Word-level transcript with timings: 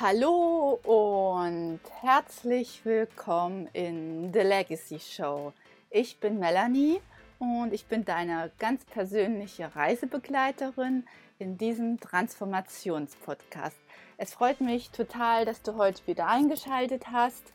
Hallo 0.00 0.78
und 0.84 1.80
herzlich 2.02 2.84
willkommen 2.84 3.68
in 3.72 4.32
The 4.32 4.42
Legacy 4.42 5.00
Show. 5.00 5.52
Ich 5.90 6.20
bin 6.20 6.38
Melanie 6.38 7.00
und 7.40 7.72
ich 7.72 7.86
bin 7.86 8.04
deine 8.04 8.52
ganz 8.60 8.84
persönliche 8.84 9.74
Reisebegleiterin 9.74 11.04
in 11.40 11.58
diesem 11.58 11.98
Transformationspodcast. 11.98 13.76
Es 14.18 14.34
freut 14.34 14.60
mich 14.60 14.90
total, 14.90 15.44
dass 15.44 15.62
du 15.62 15.74
heute 15.74 16.06
wieder 16.06 16.28
eingeschaltet 16.28 17.10
hast. 17.10 17.52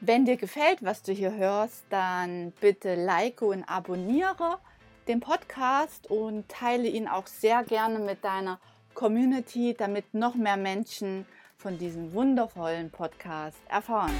Wenn 0.00 0.24
dir 0.24 0.38
gefällt, 0.38 0.82
was 0.82 1.02
du 1.02 1.12
hier 1.12 1.34
hörst, 1.34 1.84
dann 1.90 2.52
bitte 2.62 2.94
like 2.94 3.42
und 3.42 3.64
abonniere 3.64 4.58
den 5.06 5.20
Podcast 5.20 6.10
und 6.10 6.48
teile 6.48 6.88
ihn 6.88 7.08
auch 7.08 7.26
sehr 7.26 7.62
gerne 7.62 7.98
mit 7.98 8.24
deiner 8.24 8.58
Community, 8.94 9.74
damit 9.76 10.14
noch 10.14 10.34
mehr 10.34 10.56
Menschen 10.56 11.26
von 11.60 11.76
diesem 11.76 12.12
wundervollen 12.12 12.88
Podcast 12.88 13.58
erfahren. 13.68 14.14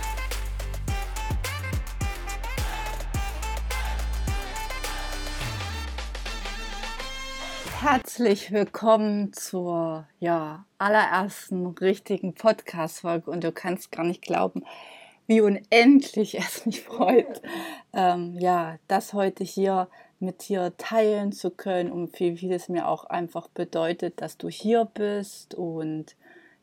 Herzlich 7.81 8.51
willkommen 8.51 9.33
zur 9.33 10.09
ja, 10.19 10.65
allerersten 10.79 11.69
richtigen 11.69 12.35
Podcast-Folge 12.35 13.31
und 13.31 13.45
du 13.45 13.53
kannst 13.53 13.93
gar 13.93 14.05
nicht 14.05 14.23
glauben, 14.23 14.65
wie 15.29 15.41
unendlich 15.41 16.37
es 16.39 16.67
mich 16.67 16.83
freut, 16.83 17.41
ähm, 17.93 18.37
ja, 18.41 18.79
das 18.89 19.13
heute 19.13 19.45
hier 19.45 19.87
mit 20.19 20.49
dir 20.49 20.77
teilen 20.77 21.31
zu 21.31 21.53
können 21.53 21.93
und 21.93 22.19
wie 22.19 22.37
viel 22.37 22.53
es 22.53 22.69
mir 22.69 22.89
auch 22.89 23.05
einfach 23.05 23.47
bedeutet, 23.47 24.21
dass 24.21 24.39
du 24.39 24.49
hier 24.49 24.87
bist 24.87 25.55
und 25.55 26.17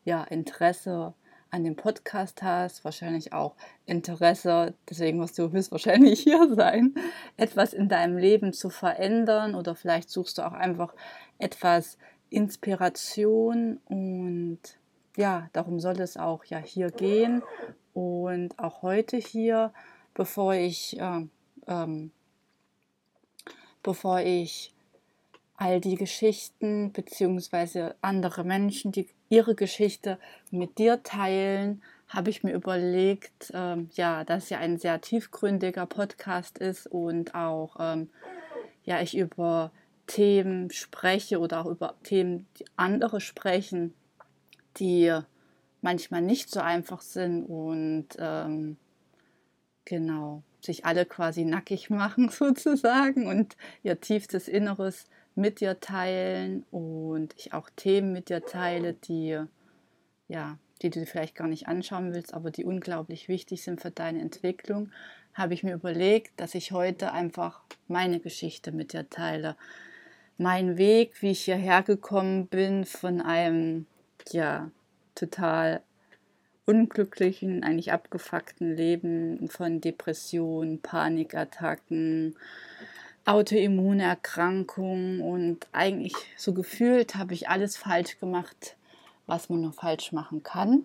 ja, 0.06 0.24
Interesse 0.24 1.12
an 1.50 1.64
dem 1.64 1.76
Podcast 1.76 2.42
hast, 2.42 2.84
wahrscheinlich 2.84 3.32
auch 3.32 3.54
Interesse, 3.84 4.74
deswegen 4.88 5.20
wirst 5.20 5.38
du 5.38 5.50
höchstwahrscheinlich 5.50 6.20
hier 6.24 6.54
sein, 6.54 6.94
etwas 7.36 7.74
in 7.74 7.88
deinem 7.88 8.16
Leben 8.16 8.52
zu 8.52 8.70
verändern 8.70 9.54
oder 9.54 9.74
vielleicht 9.74 10.08
suchst 10.08 10.38
du 10.38 10.46
auch 10.46 10.52
einfach 10.52 10.94
etwas 11.38 11.98
Inspiration 12.30 13.78
und 13.86 14.60
ja, 15.16 15.48
darum 15.52 15.80
soll 15.80 16.00
es 16.00 16.16
auch 16.16 16.44
ja 16.44 16.58
hier 16.58 16.90
gehen 16.90 17.42
und 17.94 18.58
auch 18.58 18.82
heute 18.82 19.16
hier, 19.16 19.72
bevor 20.14 20.54
ich 20.54 20.98
äh, 21.00 21.26
ähm, 21.66 22.10
bevor 23.82 24.20
ich 24.20 24.72
all 25.56 25.80
die 25.80 25.94
Geschichten 25.94 26.92
bzw. 26.92 27.92
andere 28.02 28.44
Menschen, 28.44 28.92
die 28.92 29.08
ihre 29.28 29.54
Geschichte 29.54 30.18
mit 30.50 30.78
dir 30.78 31.02
teilen, 31.02 31.82
habe 32.08 32.30
ich 32.30 32.44
mir 32.44 32.52
überlegt, 32.52 33.50
ähm, 33.52 33.90
ja, 33.94 34.24
dass 34.24 34.48
ja 34.50 34.58
ein 34.58 34.78
sehr 34.78 35.00
tiefgründiger 35.00 35.86
Podcast 35.86 36.58
ist 36.58 36.86
und 36.86 37.34
auch 37.34 37.76
ähm, 37.80 38.10
ja, 38.84 39.00
ich 39.00 39.16
über 39.16 39.72
Themen 40.06 40.70
spreche 40.70 41.40
oder 41.40 41.60
auch 41.60 41.66
über 41.66 41.94
Themen, 42.04 42.46
die 42.58 42.64
andere 42.76 43.20
sprechen, 43.20 43.92
die 44.76 45.18
manchmal 45.82 46.22
nicht 46.22 46.50
so 46.50 46.60
einfach 46.60 47.00
sind 47.00 47.44
und 47.44 48.08
ähm, 48.18 48.76
genau 49.84 50.42
sich 50.60 50.84
alle 50.84 51.06
quasi 51.06 51.44
nackig 51.44 51.90
machen 51.90 52.28
sozusagen 52.28 53.26
und 53.26 53.56
ihr 53.82 54.00
tiefstes 54.00 54.48
Inneres 54.48 55.06
mit 55.36 55.60
dir 55.60 55.78
teilen 55.78 56.64
und 56.70 57.34
ich 57.36 57.52
auch 57.52 57.70
Themen 57.76 58.12
mit 58.12 58.28
dir 58.28 58.44
teile, 58.44 58.94
die 58.94 59.38
ja, 60.28 60.58
die 60.82 60.90
du 60.90 61.06
vielleicht 61.06 61.34
gar 61.34 61.48
nicht 61.48 61.68
anschauen 61.68 62.12
willst, 62.12 62.34
aber 62.34 62.50
die 62.50 62.64
unglaublich 62.64 63.28
wichtig 63.28 63.62
sind 63.62 63.80
für 63.80 63.90
deine 63.90 64.20
Entwicklung, 64.20 64.90
habe 65.34 65.54
ich 65.54 65.62
mir 65.62 65.74
überlegt, 65.74 66.38
dass 66.40 66.54
ich 66.54 66.72
heute 66.72 67.12
einfach 67.12 67.60
meine 67.88 68.20
Geschichte 68.20 68.72
mit 68.72 68.92
dir 68.92 69.08
teile. 69.08 69.56
Mein 70.38 70.76
Weg, 70.76 71.22
wie 71.22 71.30
ich 71.30 71.44
hierher 71.44 71.82
gekommen 71.82 72.46
bin 72.46 72.84
von 72.84 73.20
einem 73.20 73.86
ja 74.30 74.70
total 75.14 75.82
unglücklichen, 76.66 77.62
eigentlich 77.62 77.92
abgefuckten 77.92 78.74
Leben 78.76 79.48
von 79.48 79.80
Depressionen, 79.80 80.80
Panikattacken, 80.82 82.36
Autoimmunerkrankungen 83.26 85.20
und 85.20 85.66
eigentlich 85.72 86.14
so 86.36 86.54
gefühlt 86.54 87.16
habe 87.16 87.34
ich 87.34 87.48
alles 87.48 87.76
falsch 87.76 88.18
gemacht, 88.18 88.76
was 89.26 89.48
man 89.48 89.60
nur 89.60 89.72
falsch 89.72 90.12
machen 90.12 90.44
kann. 90.44 90.84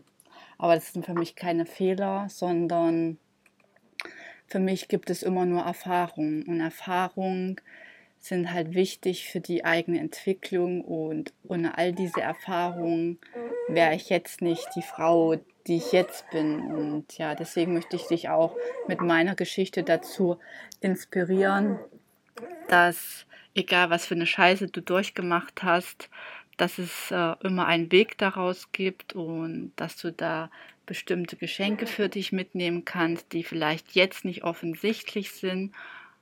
Aber 0.57 0.75
das 0.75 0.91
sind 0.91 1.06
für 1.06 1.13
mich 1.13 1.35
keine 1.35 1.66
Fehler, 1.66 2.28
sondern 2.29 3.18
für 4.47 4.59
mich 4.59 4.88
gibt 4.88 5.09
es 5.09 5.24
immer 5.24 5.46
nur 5.46 5.62
Erfahrungen. 5.62 6.44
Und 6.44 6.59
Erfahrungen 6.59 7.62
sind 8.19 8.52
halt 8.52 8.73
wichtig 8.73 9.29
für 9.29 9.40
die 9.40 9.63
eigene 9.63 10.00
Entwicklung. 10.00 10.81
Und 10.81 11.34
ohne 11.47 11.78
all 11.78 11.94
diese 11.94 12.22
Erfahrungen 12.22 13.19
wäre 13.68 13.96
ich 13.96 14.09
jetzt 14.09 14.41
nicht 14.41 14.68
die 14.75 14.81
Frau, 14.81 15.35
die 15.68 15.78
ich 15.78 15.91
jetzt 15.91 16.29
bin. 16.31 16.59
Und 16.59 17.18
ja, 17.18 17.34
deswegen 17.34 17.73
möchte 17.73 17.96
ich 17.96 18.08
dich 18.08 18.29
auch 18.29 18.56
mit 18.88 19.02
meiner 19.02 19.35
Geschichte 19.35 19.84
dazu 19.84 20.38
inspirieren, 20.79 21.79
dass 22.68 23.25
egal 23.56 23.90
was 23.90 24.06
für 24.06 24.16
eine 24.16 24.25
Scheiße 24.25 24.68
du 24.68 24.81
durchgemacht 24.81 25.64
hast, 25.64 26.09
dass 26.58 26.78
es 26.78 27.12
äh, 27.12 27.36
immer 27.44 27.66
einen 27.66 27.92
Weg 27.92 28.18
daraus 28.18 28.72
gibt 28.72 29.14
und 29.14 29.74
dass 29.75 29.97
du 29.97 30.12
da 30.12 30.50
bestimmte 30.86 31.38
Geschenke 31.38 31.88
für 31.88 32.09
dich 32.09 32.31
mitnehmen 32.31 32.86
kannst, 32.86 33.34
die 33.34 33.44
vielleicht 33.44 33.94
jetzt 33.94 34.25
nicht 34.25 34.44
offensichtlich 34.44 35.31
sind, 35.31 35.74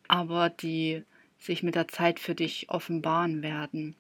aber 0.08 0.50
die 0.50 1.04
sich 1.40 1.64
mit 1.64 1.76
der 1.76 1.88
Zeit 1.88 2.20
für 2.20 2.36
dich 2.36 2.70
offenbaren 2.70 3.42
werden. 3.42 3.96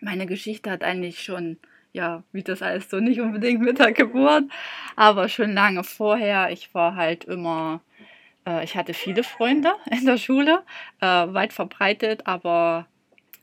Meine 0.00 0.26
Geschichte 0.26 0.70
hat 0.70 0.82
eigentlich 0.82 1.22
schon, 1.22 1.58
ja, 1.92 2.22
wie 2.32 2.42
das 2.42 2.62
alles 2.62 2.90
so 2.90 3.00
nicht 3.00 3.20
unbedingt 3.20 3.62
mit 3.62 3.78
der 3.78 3.92
Geburt, 3.92 4.44
aber 4.96 5.28
schon 5.28 5.52
lange 5.52 5.84
vorher. 5.84 6.50
Ich 6.50 6.74
war 6.74 6.96
halt 6.96 7.24
immer 7.24 7.80
ich 8.64 8.76
hatte 8.76 8.94
viele 8.94 9.24
Freunde 9.24 9.72
in 9.90 10.06
der 10.06 10.18
Schule, 10.18 10.62
äh, 11.00 11.06
weit 11.06 11.52
verbreitet, 11.52 12.26
aber 12.26 12.86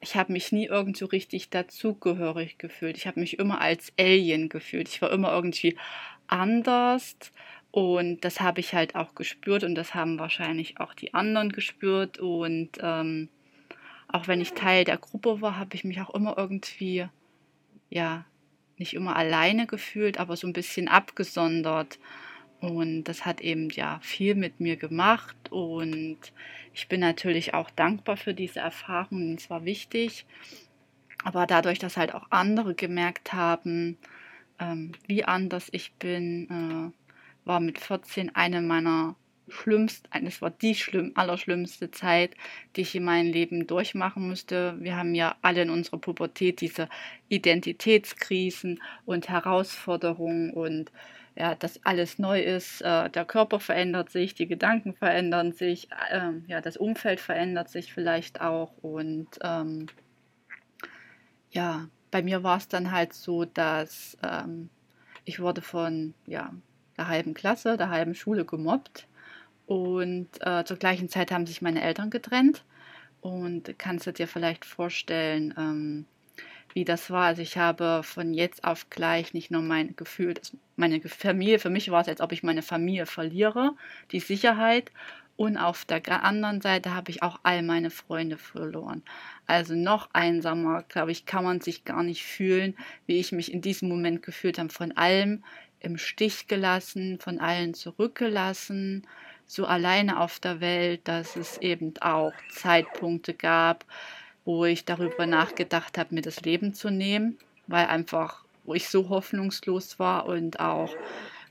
ich 0.02 0.16
habe 0.16 0.34
mich 0.34 0.52
nie 0.52 0.66
irgend 0.66 0.98
so 0.98 1.06
richtig 1.06 1.50
dazugehörig 1.50 2.58
gefühlt. 2.58 2.98
Ich 2.98 3.08
habe 3.08 3.20
mich 3.20 3.40
immer 3.40 3.62
als 3.62 3.94
Alien 3.98 4.50
gefühlt. 4.50 4.90
Ich 4.90 5.02
war 5.02 5.12
immer 5.12 5.32
irgendwie 5.32 5.78
anders 6.28 7.16
und 7.72 8.24
das 8.26 8.40
habe 8.40 8.60
ich 8.60 8.74
halt 8.74 8.96
auch 8.96 9.16
gespürt 9.16 9.64
und 9.64 9.76
das 9.76 9.96
haben 9.96 10.20
wahrscheinlich 10.20 10.80
auch 10.80 10.94
die 10.94 11.14
anderen 11.14 11.52
gespürt 11.52 12.20
und 12.20 12.70
ähm, 12.82 13.30
auch 14.08 14.28
wenn 14.28 14.42
ich 14.42 14.54
Teil 14.54 14.84
der 14.84 14.98
Gruppe 14.98 15.42
war, 15.42 15.58
habe 15.58 15.76
ich 15.76 15.84
mich 15.84 16.00
auch 16.00 16.14
immer 16.14 16.38
irgendwie, 16.38 17.08
ja, 17.90 18.26
nicht 18.78 18.94
immer 18.94 19.16
alleine 19.16 19.66
gefühlt, 19.66 20.20
aber 20.20 20.36
so 20.36 20.46
ein 20.46 20.54
bisschen 20.54 20.88
abgesondert. 20.88 21.98
Und 22.64 23.04
das 23.04 23.26
hat 23.26 23.42
eben 23.42 23.70
ja 23.72 24.00
viel 24.02 24.36
mit 24.36 24.62
mir 24.62 24.78
gemacht 24.78 25.36
und 25.52 26.18
ich 26.74 26.88
bin 26.88 27.02
natürlich 27.02 27.54
auch 27.54 27.70
dankbar 27.70 28.16
für 28.16 28.34
diese 28.34 28.62
Erfahrungen. 28.62 29.36
Es 29.36 29.50
war 29.50 29.66
wichtig. 29.66 30.26
Aber 31.26 31.46
dadurch, 31.46 31.78
dass 31.78 31.98
halt 31.98 32.14
auch 32.14 32.28
andere 32.30 32.74
gemerkt 32.74 33.34
haben, 33.34 33.98
ähm, 34.60 34.94
wie 35.08 35.26
anders 35.26 35.68
ich 35.74 35.92
bin, 35.96 36.94
äh, 36.94 37.46
war 37.46 37.60
mit 37.60 37.80
14 37.80 38.34
eine 38.34 38.62
meiner 38.62 39.18
schlimmsten, 39.50 40.26
es 40.26 40.42
war 40.42 40.52
die 40.52 40.76
schlimm, 40.76 41.12
allerschlimmste 41.16 41.92
Zeit, 41.92 42.32
die 42.78 42.82
ich 42.82 42.96
in 42.96 43.04
meinem 43.04 43.34
Leben 43.34 43.68
durchmachen 43.68 44.30
musste. 44.30 44.78
Wir 44.80 44.96
haben 44.96 45.16
ja 45.16 45.36
alle 45.42 45.64
in 45.64 45.70
unserer 45.70 45.98
Pubertät 45.98 46.62
diese 46.62 46.88
Identitätskrisen 47.28 48.82
und 49.06 49.28
Herausforderungen 49.28 50.52
und 50.52 50.94
ja, 51.36 51.56
dass 51.56 51.84
alles 51.84 52.20
neu 52.20 52.42
ist, 52.42 52.82
äh, 52.82 53.10
der 53.10 53.26
Körper 53.26 53.60
verändert 53.60 54.10
sich, 54.10 54.36
die 54.36 54.48
Gedanken 54.48 54.94
verändern 54.94 55.52
sich, 55.52 55.90
äh, 56.12 56.32
ja, 56.48 56.62
das 56.62 56.78
Umfeld 56.78 57.20
verändert 57.20 57.70
sich 57.70 57.94
vielleicht 57.94 58.42
auch 58.42 58.72
und 58.82 59.28
ähm, 59.44 59.88
ja, 61.52 61.88
bei 62.12 62.22
mir 62.22 62.44
war 62.44 62.58
es 62.58 62.68
dann 62.68 62.92
halt 62.92 63.14
so, 63.14 63.46
dass 63.46 64.18
ähm, 64.24 64.70
ich 65.26 65.40
wurde 65.40 65.62
von 65.62 66.14
ja, 66.28 66.54
der 66.98 67.08
halben 67.08 67.34
Klasse, 67.34 67.78
der 67.78 67.90
halben 67.90 68.14
Schule 68.14 68.46
gemobbt 68.46 69.08
und 69.66 70.30
äh, 70.42 70.64
zur 70.66 70.78
gleichen 70.78 71.10
Zeit 71.10 71.32
haben 71.32 71.48
sich 71.48 71.62
meine 71.62 71.82
Eltern 71.82 72.10
getrennt 72.12 72.64
und 73.22 73.80
kannst 73.80 74.06
du 74.06 74.14
dir 74.14 74.28
vielleicht 74.28 74.66
vorstellen, 74.66 75.54
ähm, 75.58 76.06
wie 76.74 76.86
das 76.86 77.10
war. 77.10 77.26
Also 77.26 77.42
ich 77.42 77.58
habe 77.58 78.02
von 78.04 78.34
jetzt 78.34 78.64
auf 78.64 78.90
gleich 78.90 79.34
nicht 79.34 79.52
nur 79.52 79.62
mein 79.62 79.96
Gefühl, 79.96 80.34
dass 80.34 80.56
meine 80.76 81.02
Familie, 81.02 81.60
für 81.60 81.70
mich 81.70 81.92
war 81.92 82.02
es, 82.02 82.08
als 82.08 82.22
ob 82.22 82.32
ich 82.32 82.44
meine 82.44 82.62
Familie 82.64 83.06
verliere, 83.06 83.76
die 84.12 84.20
Sicherheit 84.20 84.92
Und 85.36 85.58
auf 85.58 85.86
der 85.86 86.24
anderen 86.24 86.62
Seite 86.62 86.94
habe 86.94 87.10
ich 87.10 87.24
auch 87.24 87.40
all 87.44 87.64
meine 87.64 87.90
Freunde 87.90 88.38
verloren. 88.38 89.02
Also 89.48 89.74
noch 89.76 90.10
einsamer, 90.14 90.84
glaube 90.84 91.12
ich, 91.12 91.26
kann 91.26 91.44
man 91.44 91.60
sich 91.60 91.86
gar 91.86 92.04
nicht 92.04 92.24
fühlen, 92.24 92.76
wie 93.08 93.20
ich 93.20 93.32
mich 93.32 93.52
in 93.52 93.62
diesem 93.62 93.90
Moment 93.90 94.22
gefühlt 94.22 94.60
habe. 94.60 94.70
Von 94.70 94.92
allem 94.92 95.44
im 95.80 95.98
Stich 95.98 96.48
gelassen, 96.48 97.20
von 97.20 97.40
allen 97.40 97.74
zurückgelassen, 97.74 99.08
so 99.46 99.66
alleine 99.66 100.20
auf 100.20 100.40
der 100.40 100.62
Welt, 100.62 101.08
dass 101.08 101.36
es 101.36 101.58
eben 101.58 101.94
auch 102.00 102.34
Zeitpunkte 102.50 103.34
gab, 103.34 103.86
wo 104.46 104.66
ich 104.66 104.86
darüber 104.86 105.26
nachgedacht 105.26 105.98
habe, 105.98 106.16
mir 106.16 106.22
das 106.22 106.42
Leben 106.42 106.74
zu 106.74 106.90
nehmen, 106.90 107.38
weil 107.68 107.88
einfach, 107.88 108.44
wo 108.66 108.74
ich 108.74 108.90
so 108.90 109.10
hoffnungslos 109.10 110.00
war 110.00 110.26
und 110.26 110.60
auch 110.60 110.96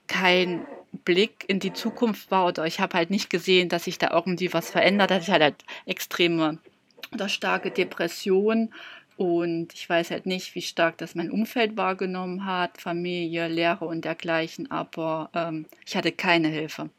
kein 0.07 0.67
Blick 1.05 1.45
in 1.49 1.59
die 1.59 1.73
Zukunft 1.73 2.31
war 2.31 2.47
oder 2.47 2.67
ich 2.67 2.81
habe 2.81 2.97
halt 2.97 3.11
nicht 3.11 3.31
gesehen, 3.31 3.69
dass 3.69 3.85
sich 3.85 3.99
da 3.99 4.11
irgendwie 4.11 4.53
was 4.53 4.71
verändert 4.71 5.11
hat. 5.11 5.23
Ich 5.23 5.31
hatte 5.31 5.45
halt 5.45 5.65
extreme 5.87 6.59
oder 7.13 7.29
starke 7.29 7.71
Depression 7.71 8.73
und 9.17 9.73
ich 9.75 9.89
weiß 9.89 10.11
halt 10.11 10.27
nicht, 10.27 10.55
wie 10.55 10.63
stark 10.63 10.99
das 10.99 11.15
mein 11.15 11.31
Umfeld 11.31 11.77
wahrgenommen 11.77 12.45
hat, 12.45 12.81
Familie, 12.81 13.49
Lehre 13.49 13.85
und 13.85 14.05
dergleichen, 14.05 14.71
aber 14.71 15.31
ähm, 15.35 15.67
ich 15.87 15.97
hatte 15.97 16.13
keine 16.13 16.49
Hilfe. 16.49 16.91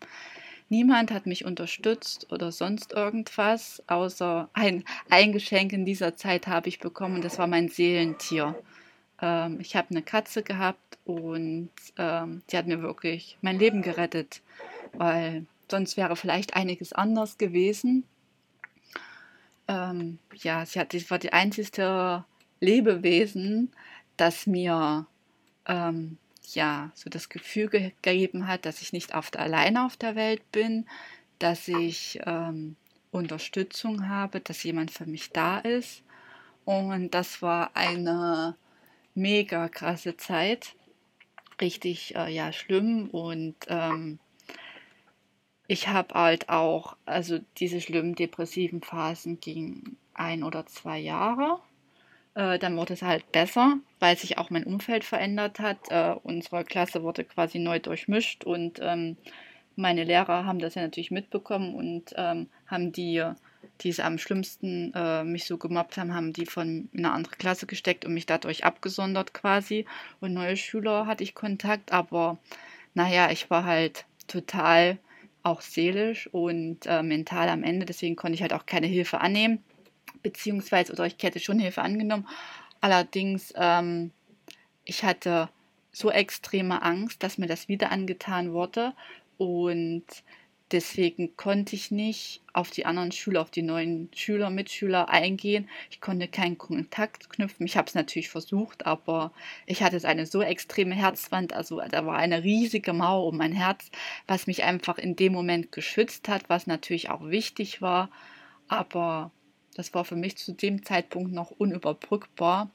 Niemand 0.73 1.11
hat 1.11 1.27
mich 1.27 1.45
unterstützt 1.45 2.31
oder 2.31 2.51
sonst 2.51 2.93
irgendwas, 2.93 3.83
außer 3.85 4.49
ein, 4.53 4.83
ein 5.07 5.31
Geschenk 5.31 5.71
in 5.71 5.85
dieser 5.85 6.15
Zeit 6.15 6.47
habe 6.47 6.67
ich 6.67 6.79
bekommen, 6.79 7.21
das 7.21 7.37
war 7.37 7.45
mein 7.45 7.69
Seelentier. 7.69 8.55
Ähm, 9.21 9.59
ich 9.59 9.75
habe 9.75 9.91
eine 9.91 10.01
Katze 10.01 10.41
gehabt 10.41 10.97
und 11.05 11.69
ähm, 11.99 12.41
die 12.49 12.57
hat 12.57 12.65
mir 12.65 12.81
wirklich 12.81 13.37
mein 13.41 13.59
Leben 13.59 13.83
gerettet, 13.83 14.41
weil 14.93 15.45
sonst 15.69 15.95
wäre 15.95 16.15
vielleicht 16.15 16.55
einiges 16.55 16.91
anders 16.91 17.37
gewesen. 17.37 18.05
Ähm, 19.67 20.17
ja, 20.37 20.65
sie, 20.65 20.79
hat, 20.79 20.91
war 21.11 21.19
die 21.19 21.33
einzige 21.33 22.25
Lebewesen, 22.61 23.69
das 24.17 24.47
mir 24.47 25.05
ähm, 25.67 26.17
ja, 26.51 26.91
so 26.93 27.09
das 27.09 27.29
Gefühl 27.29 27.69
gegeben 27.69 28.47
hat, 28.47 28.65
dass 28.65 28.81
ich 28.81 28.93
nicht 28.93 29.15
oft 29.15 29.37
alleine 29.37 29.85
auf 29.85 29.97
der 29.97 30.15
Welt 30.15 30.51
bin, 30.51 30.85
dass 31.39 31.67
ich 31.67 32.19
ähm, 32.25 32.75
Unterstützung 33.11 34.09
habe, 34.09 34.39
dass 34.39 34.63
jemand 34.63 34.91
für 34.91 35.05
mich 35.05 35.31
da 35.31 35.59
ist. 35.59 36.03
Und 36.65 37.11
das 37.11 37.41
war 37.41 37.75
eine 37.75 38.55
mega 39.15 39.69
krasse 39.69 40.17
Zeit, 40.17 40.75
richtig 41.61 42.15
äh, 42.15 42.33
ja 42.33 42.51
schlimm 42.51 43.09
und 43.09 43.55
ähm, 43.67 44.19
ich 45.67 45.87
habe 45.87 46.13
halt 46.13 46.49
auch, 46.49 46.97
also 47.05 47.39
diese 47.57 47.79
schlimmen 47.79 48.15
depressiven 48.15 48.81
Phasen 48.81 49.39
gingen 49.39 49.97
ein 50.13 50.43
oder 50.43 50.65
zwei 50.65 50.99
Jahre 50.99 51.59
äh, 52.35 52.57
dann 52.57 52.77
wurde 52.77 52.93
es 52.93 53.01
halt 53.01 53.31
besser, 53.31 53.77
weil 53.99 54.17
sich 54.17 54.37
auch 54.37 54.49
mein 54.49 54.63
Umfeld 54.63 55.03
verändert 55.03 55.59
hat. 55.59 55.77
Äh, 55.89 56.15
unsere 56.23 56.63
Klasse 56.63 57.03
wurde 57.03 57.23
quasi 57.23 57.59
neu 57.59 57.79
durchmischt 57.79 58.43
und 58.43 58.79
ähm, 58.81 59.17
meine 59.75 60.03
Lehrer 60.03 60.45
haben 60.45 60.59
das 60.59 60.75
ja 60.75 60.81
natürlich 60.83 61.11
mitbekommen 61.11 61.75
und 61.75 62.13
ähm, 62.15 62.47
haben 62.67 62.91
die, 62.91 63.23
die 63.81 63.89
es 63.89 63.99
am 63.99 64.17
schlimmsten 64.17 64.93
äh, 64.93 65.23
mich 65.23 65.45
so 65.45 65.57
gemobbt 65.57 65.97
haben, 65.97 66.13
haben 66.13 66.33
die 66.33 66.45
von 66.45 66.89
in 66.91 67.05
eine 67.05 67.13
andere 67.13 67.35
Klasse 67.35 67.65
gesteckt 67.65 68.05
und 68.05 68.13
mich 68.13 68.25
dadurch 68.25 68.65
abgesondert 68.65 69.33
quasi. 69.33 69.85
Und 70.19 70.33
neue 70.33 70.57
Schüler 70.57 71.07
hatte 71.07 71.23
ich 71.23 71.33
Kontakt, 71.35 71.91
aber 71.91 72.37
naja, 72.93 73.31
ich 73.31 73.49
war 73.49 73.65
halt 73.65 74.05
total 74.27 74.99
auch 75.41 75.61
seelisch 75.61 76.27
und 76.31 76.85
äh, 76.85 77.03
mental 77.03 77.49
am 77.49 77.63
Ende, 77.63 77.85
deswegen 77.85 78.15
konnte 78.15 78.35
ich 78.35 78.41
halt 78.41 78.53
auch 78.53 78.65
keine 78.65 78.87
Hilfe 78.87 79.21
annehmen 79.21 79.63
beziehungsweise, 80.21 80.93
oder 80.93 81.05
ich 81.05 81.15
hätte 81.21 81.39
schon 81.39 81.59
Hilfe 81.59 81.81
angenommen. 81.81 82.27
Allerdings, 82.81 83.53
ähm, 83.55 84.11
ich 84.85 85.03
hatte 85.03 85.49
so 85.91 86.11
extreme 86.11 86.81
Angst, 86.81 87.23
dass 87.23 87.37
mir 87.37 87.47
das 87.47 87.67
wieder 87.67 87.91
angetan 87.91 88.51
wurde 88.51 88.93
und 89.37 90.05
deswegen 90.73 91.37
konnte 91.37 91.75
ich 91.75 91.91
nicht 91.91 92.41
auf 92.51 92.71
die 92.71 92.85
anderen 92.85 93.11
Schüler, 93.11 93.41
auf 93.41 93.51
die 93.51 93.61
neuen 93.61 94.09
Schüler, 94.13 94.49
Mitschüler 94.49 95.07
eingehen. 95.07 95.69
Ich 95.91 96.01
konnte 96.01 96.27
keinen 96.27 96.57
Kontakt 96.57 97.29
knüpfen. 97.29 97.65
Ich 97.65 97.77
habe 97.77 97.87
es 97.87 97.93
natürlich 97.93 98.29
versucht, 98.29 98.85
aber 98.85 99.31
ich 99.67 99.83
hatte 99.83 100.05
eine 100.07 100.25
so 100.25 100.41
extreme 100.41 100.95
Herzwand, 100.95 101.53
also 101.53 101.79
da 101.89 102.05
war 102.05 102.17
eine 102.17 102.43
riesige 102.43 102.91
Mauer 102.91 103.27
um 103.27 103.37
mein 103.37 103.53
Herz, 103.53 103.91
was 104.27 104.47
mich 104.47 104.63
einfach 104.63 104.97
in 104.97 105.15
dem 105.15 105.33
Moment 105.33 105.71
geschützt 105.71 106.27
hat, 106.27 106.49
was 106.49 106.67
natürlich 106.67 107.09
auch 107.09 107.29
wichtig 107.29 107.81
war, 107.81 108.09
aber 108.67 109.31
das 109.73 109.93
war 109.93 110.05
für 110.05 110.15
mich 110.15 110.37
zu 110.37 110.53
dem 110.53 110.83
Zeitpunkt 110.83 111.31
noch 111.31 111.51
unüberbrückbar. 111.51 112.69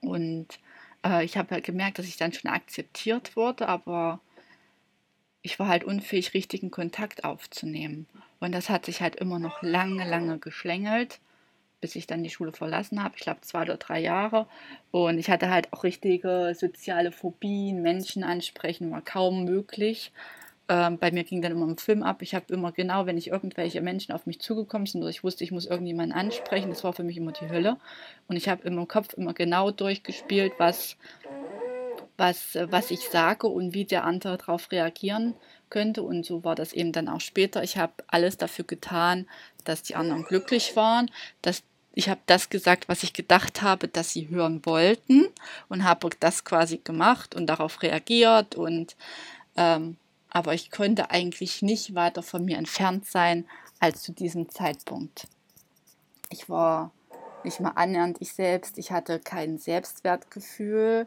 Und 0.00 0.58
äh, 1.04 1.24
ich 1.24 1.36
habe 1.36 1.50
halt 1.50 1.64
gemerkt, 1.64 1.98
dass 1.98 2.06
ich 2.06 2.16
dann 2.16 2.32
schon 2.32 2.50
akzeptiert 2.50 3.36
wurde, 3.36 3.68
aber 3.68 4.20
ich 5.42 5.58
war 5.58 5.68
halt 5.68 5.84
unfähig, 5.84 6.34
richtigen 6.34 6.70
Kontakt 6.70 7.24
aufzunehmen. 7.24 8.06
Und 8.40 8.52
das 8.52 8.68
hat 8.68 8.86
sich 8.86 9.00
halt 9.00 9.16
immer 9.16 9.38
noch 9.38 9.62
lange, 9.62 10.08
lange 10.08 10.38
geschlängelt, 10.38 11.18
bis 11.80 11.96
ich 11.96 12.06
dann 12.06 12.22
die 12.22 12.30
Schule 12.30 12.52
verlassen 12.52 13.02
habe. 13.02 13.14
Ich 13.16 13.22
glaube, 13.22 13.40
zwei 13.40 13.62
oder 13.62 13.78
drei 13.78 14.00
Jahre. 14.00 14.46
Und 14.90 15.18
ich 15.18 15.30
hatte 15.30 15.50
halt 15.50 15.72
auch 15.72 15.84
richtige 15.84 16.54
soziale 16.54 17.12
Phobien, 17.12 17.80
Menschen 17.80 18.22
ansprechen 18.22 18.90
war 18.90 19.02
kaum 19.02 19.44
möglich. 19.44 20.12
Ähm, 20.70 20.98
bei 20.98 21.10
mir 21.10 21.24
ging 21.24 21.42
dann 21.42 21.50
immer 21.50 21.66
ein 21.66 21.78
Film 21.78 22.04
ab. 22.04 22.22
Ich 22.22 22.32
habe 22.32 22.54
immer 22.54 22.70
genau, 22.70 23.04
wenn 23.04 23.18
ich 23.18 23.26
irgendwelche 23.26 23.80
Menschen 23.80 24.12
auf 24.12 24.26
mich 24.26 24.40
zugekommen 24.40 24.86
sind 24.86 25.00
oder 25.00 25.10
ich 25.10 25.24
wusste, 25.24 25.42
ich 25.42 25.50
muss 25.50 25.66
irgendjemanden 25.66 26.16
ansprechen, 26.16 26.70
das 26.70 26.84
war 26.84 26.92
für 26.92 27.02
mich 27.02 27.16
immer 27.16 27.32
die 27.32 27.48
Hölle. 27.48 27.76
Und 28.28 28.36
ich 28.36 28.48
habe 28.48 28.62
im 28.68 28.86
Kopf 28.86 29.12
immer 29.14 29.34
genau 29.34 29.72
durchgespielt, 29.72 30.52
was, 30.58 30.96
was, 32.16 32.56
was 32.70 32.92
ich 32.92 33.00
sage 33.00 33.48
und 33.48 33.74
wie 33.74 33.84
der 33.84 34.04
andere 34.04 34.38
darauf 34.38 34.70
reagieren 34.70 35.34
könnte. 35.70 36.04
Und 36.04 36.24
so 36.24 36.44
war 36.44 36.54
das 36.54 36.72
eben 36.72 36.92
dann 36.92 37.08
auch 37.08 37.20
später. 37.20 37.64
Ich 37.64 37.76
habe 37.76 37.92
alles 38.06 38.36
dafür 38.36 38.64
getan, 38.64 39.26
dass 39.64 39.82
die 39.82 39.96
anderen 39.96 40.22
glücklich 40.22 40.76
waren, 40.76 41.10
dass 41.42 41.64
ich 41.94 42.08
habe 42.08 42.20
das 42.26 42.48
gesagt, 42.48 42.88
was 42.88 43.02
ich 43.02 43.12
gedacht 43.12 43.60
habe, 43.62 43.88
dass 43.88 44.12
sie 44.12 44.28
hören 44.28 44.64
wollten 44.64 45.26
und 45.68 45.82
habe 45.82 46.10
das 46.20 46.44
quasi 46.44 46.76
gemacht 46.76 47.34
und 47.34 47.48
darauf 47.48 47.82
reagiert 47.82 48.54
und 48.54 48.94
ähm, 49.56 49.96
aber 50.30 50.54
ich 50.54 50.70
konnte 50.70 51.10
eigentlich 51.10 51.62
nicht 51.62 51.94
weiter 51.94 52.22
von 52.22 52.44
mir 52.44 52.56
entfernt 52.56 53.06
sein 53.06 53.46
als 53.80 54.02
zu 54.02 54.12
diesem 54.12 54.48
Zeitpunkt. 54.48 55.26
Ich 56.30 56.48
war 56.48 56.92
nicht 57.44 57.60
mal 57.60 57.72
annähernd 57.74 58.18
ich 58.20 58.32
selbst, 58.32 58.78
ich 58.78 58.92
hatte 58.92 59.18
kein 59.18 59.58
Selbstwertgefühl, 59.58 61.06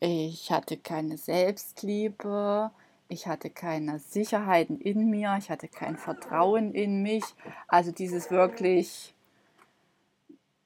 ich 0.00 0.50
hatte 0.50 0.76
keine 0.76 1.16
Selbstliebe, 1.16 2.70
ich 3.08 3.26
hatte 3.26 3.50
keine 3.50 3.98
Sicherheiten 3.98 4.80
in 4.80 5.10
mir, 5.10 5.36
ich 5.38 5.50
hatte 5.50 5.68
kein 5.68 5.96
Vertrauen 5.96 6.72
in 6.72 7.02
mich. 7.02 7.24
Also 7.68 7.92
dieses 7.92 8.30
wirklich, 8.30 9.14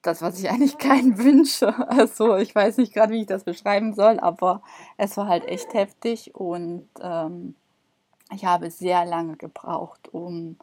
das, 0.03 0.23
was 0.23 0.39
ich 0.39 0.49
eigentlich 0.49 0.79
keinen 0.79 1.19
wünsche. 1.19 1.75
Also 1.89 2.37
ich 2.37 2.55
weiß 2.55 2.79
nicht 2.79 2.95
gerade, 2.95 3.13
wie 3.13 3.23
ich 3.23 3.27
das 3.27 3.45
beschreiben 3.45 3.95
soll, 3.95 4.21
aber 4.21 4.63
es 4.97 5.17
war 5.17 5.29
halt 5.29 5.45
echt 5.47 5.75
heftig 5.75 6.35
und 6.35 6.89
ähm, 7.01 7.55
ich 8.33 8.45
habe 8.45 8.71
sehr 8.71 9.05
lange 9.05 9.37
gebraucht, 9.37 10.13
um 10.13 10.57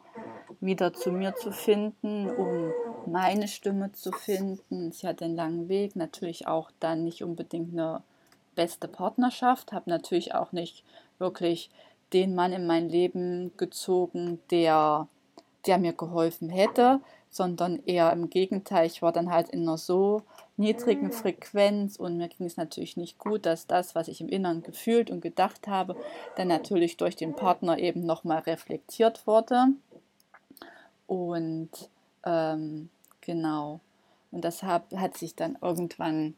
wieder 0.60 0.92
zu 0.92 1.10
mir 1.10 1.34
zu 1.34 1.52
finden, 1.52 2.30
um 2.30 2.72
meine 3.06 3.48
Stimme 3.48 3.92
zu 3.92 4.12
finden. 4.12 4.90
Ich 4.90 5.04
hatte 5.04 5.24
einen 5.24 5.36
langen 5.36 5.68
Weg, 5.68 5.96
natürlich 5.96 6.46
auch 6.46 6.70
dann 6.80 7.04
nicht 7.04 7.22
unbedingt 7.22 7.72
eine 7.72 8.02
beste 8.54 8.88
Partnerschaft, 8.88 9.72
habe 9.72 9.90
natürlich 9.90 10.34
auch 10.34 10.52
nicht 10.52 10.84
wirklich 11.18 11.70
den 12.12 12.34
Mann 12.34 12.52
in 12.52 12.66
mein 12.66 12.88
Leben 12.88 13.56
gezogen, 13.56 14.40
der, 14.50 15.08
der 15.66 15.78
mir 15.78 15.92
geholfen 15.92 16.48
hätte, 16.48 17.00
sondern 17.34 17.82
eher 17.84 18.12
im 18.12 18.30
Gegenteil. 18.30 18.86
Ich 18.86 19.02
war 19.02 19.10
dann 19.10 19.32
halt 19.32 19.48
in 19.48 19.62
einer 19.62 19.76
so 19.76 20.22
niedrigen 20.56 21.10
Frequenz 21.10 21.96
und 21.96 22.16
mir 22.16 22.28
ging 22.28 22.46
es 22.46 22.56
natürlich 22.56 22.96
nicht 22.96 23.18
gut, 23.18 23.44
dass 23.44 23.66
das, 23.66 23.96
was 23.96 24.06
ich 24.06 24.20
im 24.20 24.28
Inneren 24.28 24.62
gefühlt 24.62 25.10
und 25.10 25.20
gedacht 25.20 25.66
habe, 25.66 25.96
dann 26.36 26.46
natürlich 26.46 26.96
durch 26.96 27.16
den 27.16 27.34
Partner 27.34 27.76
eben 27.78 28.06
nochmal 28.06 28.38
reflektiert 28.38 29.26
wurde. 29.26 29.66
Und 31.08 31.70
ähm, 32.24 32.88
genau, 33.20 33.80
und 34.30 34.44
das 34.44 34.62
hat, 34.62 34.84
hat 34.94 35.18
sich 35.18 35.34
dann 35.34 35.58
irgendwann 35.60 36.34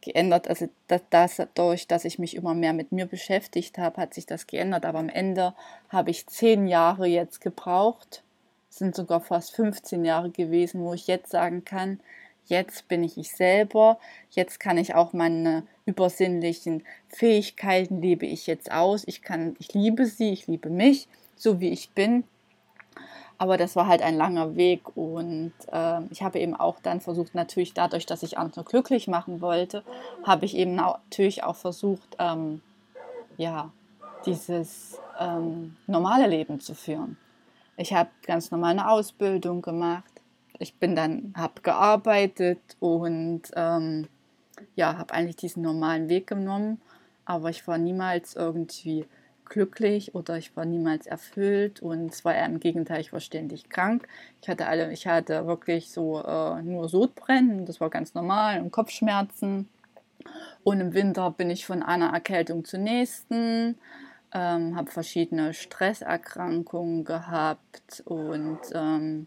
geändert. 0.00 0.48
Also 0.48 0.68
das, 0.88 1.02
das, 1.10 1.36
dadurch, 1.36 1.86
dass 1.86 2.04
ich 2.04 2.18
mich 2.18 2.34
immer 2.34 2.54
mehr 2.54 2.72
mit 2.72 2.90
mir 2.90 3.06
beschäftigt 3.06 3.78
habe, 3.78 4.00
hat 4.00 4.12
sich 4.12 4.26
das 4.26 4.48
geändert. 4.48 4.86
Aber 4.86 4.98
am 4.98 5.08
Ende 5.08 5.54
habe 5.88 6.10
ich 6.10 6.26
zehn 6.26 6.66
Jahre 6.66 7.06
jetzt 7.06 7.40
gebraucht, 7.40 8.24
sind 8.72 8.94
sogar 8.94 9.20
fast 9.20 9.54
15 9.54 10.04
Jahre 10.04 10.30
gewesen, 10.30 10.82
wo 10.82 10.94
ich 10.94 11.06
jetzt 11.06 11.30
sagen 11.30 11.64
kann, 11.64 12.00
jetzt 12.46 12.88
bin 12.88 13.04
ich 13.04 13.18
ich 13.18 13.30
selber, 13.30 13.98
jetzt 14.30 14.60
kann 14.60 14.78
ich 14.78 14.94
auch 14.94 15.12
meine 15.12 15.64
übersinnlichen 15.84 16.82
Fähigkeiten 17.08 18.00
lebe 18.00 18.26
ich 18.26 18.46
jetzt 18.46 18.72
aus, 18.72 19.04
ich 19.06 19.22
kann, 19.22 19.56
ich 19.58 19.74
liebe 19.74 20.06
sie, 20.06 20.32
ich 20.32 20.46
liebe 20.46 20.70
mich, 20.70 21.06
so 21.36 21.60
wie 21.60 21.68
ich 21.68 21.90
bin. 21.90 22.24
Aber 23.36 23.56
das 23.56 23.76
war 23.76 23.88
halt 23.88 24.02
ein 24.02 24.16
langer 24.16 24.56
Weg 24.56 24.96
und 24.96 25.52
äh, 25.70 26.00
ich 26.10 26.22
habe 26.22 26.38
eben 26.38 26.54
auch 26.54 26.78
dann 26.80 27.00
versucht, 27.00 27.34
natürlich 27.34 27.74
dadurch, 27.74 28.06
dass 28.06 28.22
ich 28.22 28.38
andere 28.38 28.64
glücklich 28.64 29.08
machen 29.08 29.40
wollte, 29.40 29.82
habe 30.22 30.44
ich 30.44 30.56
eben 30.56 30.76
natürlich 30.76 31.42
auch 31.42 31.56
versucht, 31.56 32.16
ähm, 32.18 32.62
ja, 33.36 33.72
dieses 34.24 35.00
ähm, 35.18 35.76
normale 35.86 36.28
Leben 36.28 36.60
zu 36.60 36.74
führen. 36.74 37.16
Ich 37.82 37.92
habe 37.92 38.10
ganz 38.24 38.52
normal 38.52 38.70
eine 38.70 38.88
Ausbildung 38.88 39.60
gemacht. 39.60 40.04
Ich 40.60 40.76
bin 40.76 40.94
dann, 40.94 41.34
habe 41.36 41.62
gearbeitet 41.62 42.60
und 42.78 43.42
ähm, 43.56 44.06
ja, 44.76 44.96
habe 44.96 45.12
eigentlich 45.12 45.34
diesen 45.34 45.64
normalen 45.64 46.08
Weg 46.08 46.28
genommen, 46.28 46.80
aber 47.24 47.50
ich 47.50 47.66
war 47.66 47.78
niemals 47.78 48.36
irgendwie 48.36 49.04
glücklich 49.46 50.14
oder 50.14 50.38
ich 50.38 50.56
war 50.56 50.64
niemals 50.64 51.08
erfüllt 51.08 51.82
und 51.82 52.14
zwar 52.14 52.36
eher 52.36 52.46
im 52.46 52.60
Gegenteil, 52.60 53.00
ich 53.00 53.12
war 53.12 53.18
ständig 53.18 53.68
krank. 53.68 54.06
Ich 54.40 54.48
hatte 54.48 54.68
alle, 54.68 54.92
ich 54.92 55.08
hatte 55.08 55.48
wirklich 55.48 55.90
so 55.90 56.22
äh, 56.22 56.62
nur 56.62 56.88
Sodbrennen, 56.88 57.66
das 57.66 57.80
war 57.80 57.90
ganz 57.90 58.14
normal 58.14 58.60
und 58.60 58.70
Kopfschmerzen. 58.70 59.68
Und 60.62 60.80
im 60.80 60.94
Winter 60.94 61.32
bin 61.32 61.50
ich 61.50 61.66
von 61.66 61.82
einer 61.82 62.12
Erkältung 62.12 62.64
zur 62.64 62.78
nächsten, 62.78 63.76
ähm, 64.34 64.76
habe 64.76 64.90
verschiedene 64.90 65.54
Stresserkrankungen 65.54 67.04
gehabt 67.04 68.02
und 68.04 68.60
ähm, 68.74 69.26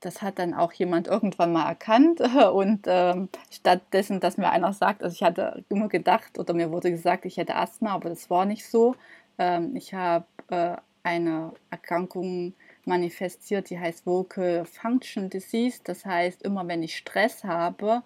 das 0.00 0.22
hat 0.22 0.38
dann 0.38 0.54
auch 0.54 0.72
jemand 0.72 1.08
irgendwann 1.08 1.52
mal 1.52 1.68
erkannt 1.68 2.20
und 2.52 2.86
ähm, 2.86 3.28
stattdessen, 3.50 4.20
dass 4.20 4.36
mir 4.36 4.50
einer 4.50 4.72
sagt, 4.72 5.02
also 5.02 5.14
ich 5.14 5.22
hatte 5.22 5.64
immer 5.68 5.88
gedacht 5.88 6.38
oder 6.38 6.54
mir 6.54 6.70
wurde 6.70 6.90
gesagt, 6.90 7.24
ich 7.24 7.36
hätte 7.36 7.56
Asthma, 7.56 7.92
aber 7.94 8.08
das 8.08 8.30
war 8.30 8.44
nicht 8.44 8.68
so. 8.68 8.94
Ähm, 9.38 9.74
ich 9.76 9.94
habe 9.94 10.26
äh, 10.48 10.76
eine 11.02 11.52
Erkrankung 11.70 12.54
manifestiert, 12.84 13.70
die 13.70 13.78
heißt 13.78 14.06
Vocal 14.06 14.64
Function 14.64 15.30
Disease. 15.30 15.80
Das 15.84 16.04
heißt, 16.04 16.42
immer 16.42 16.66
wenn 16.68 16.82
ich 16.82 16.96
Stress 16.96 17.44
habe, 17.44 18.02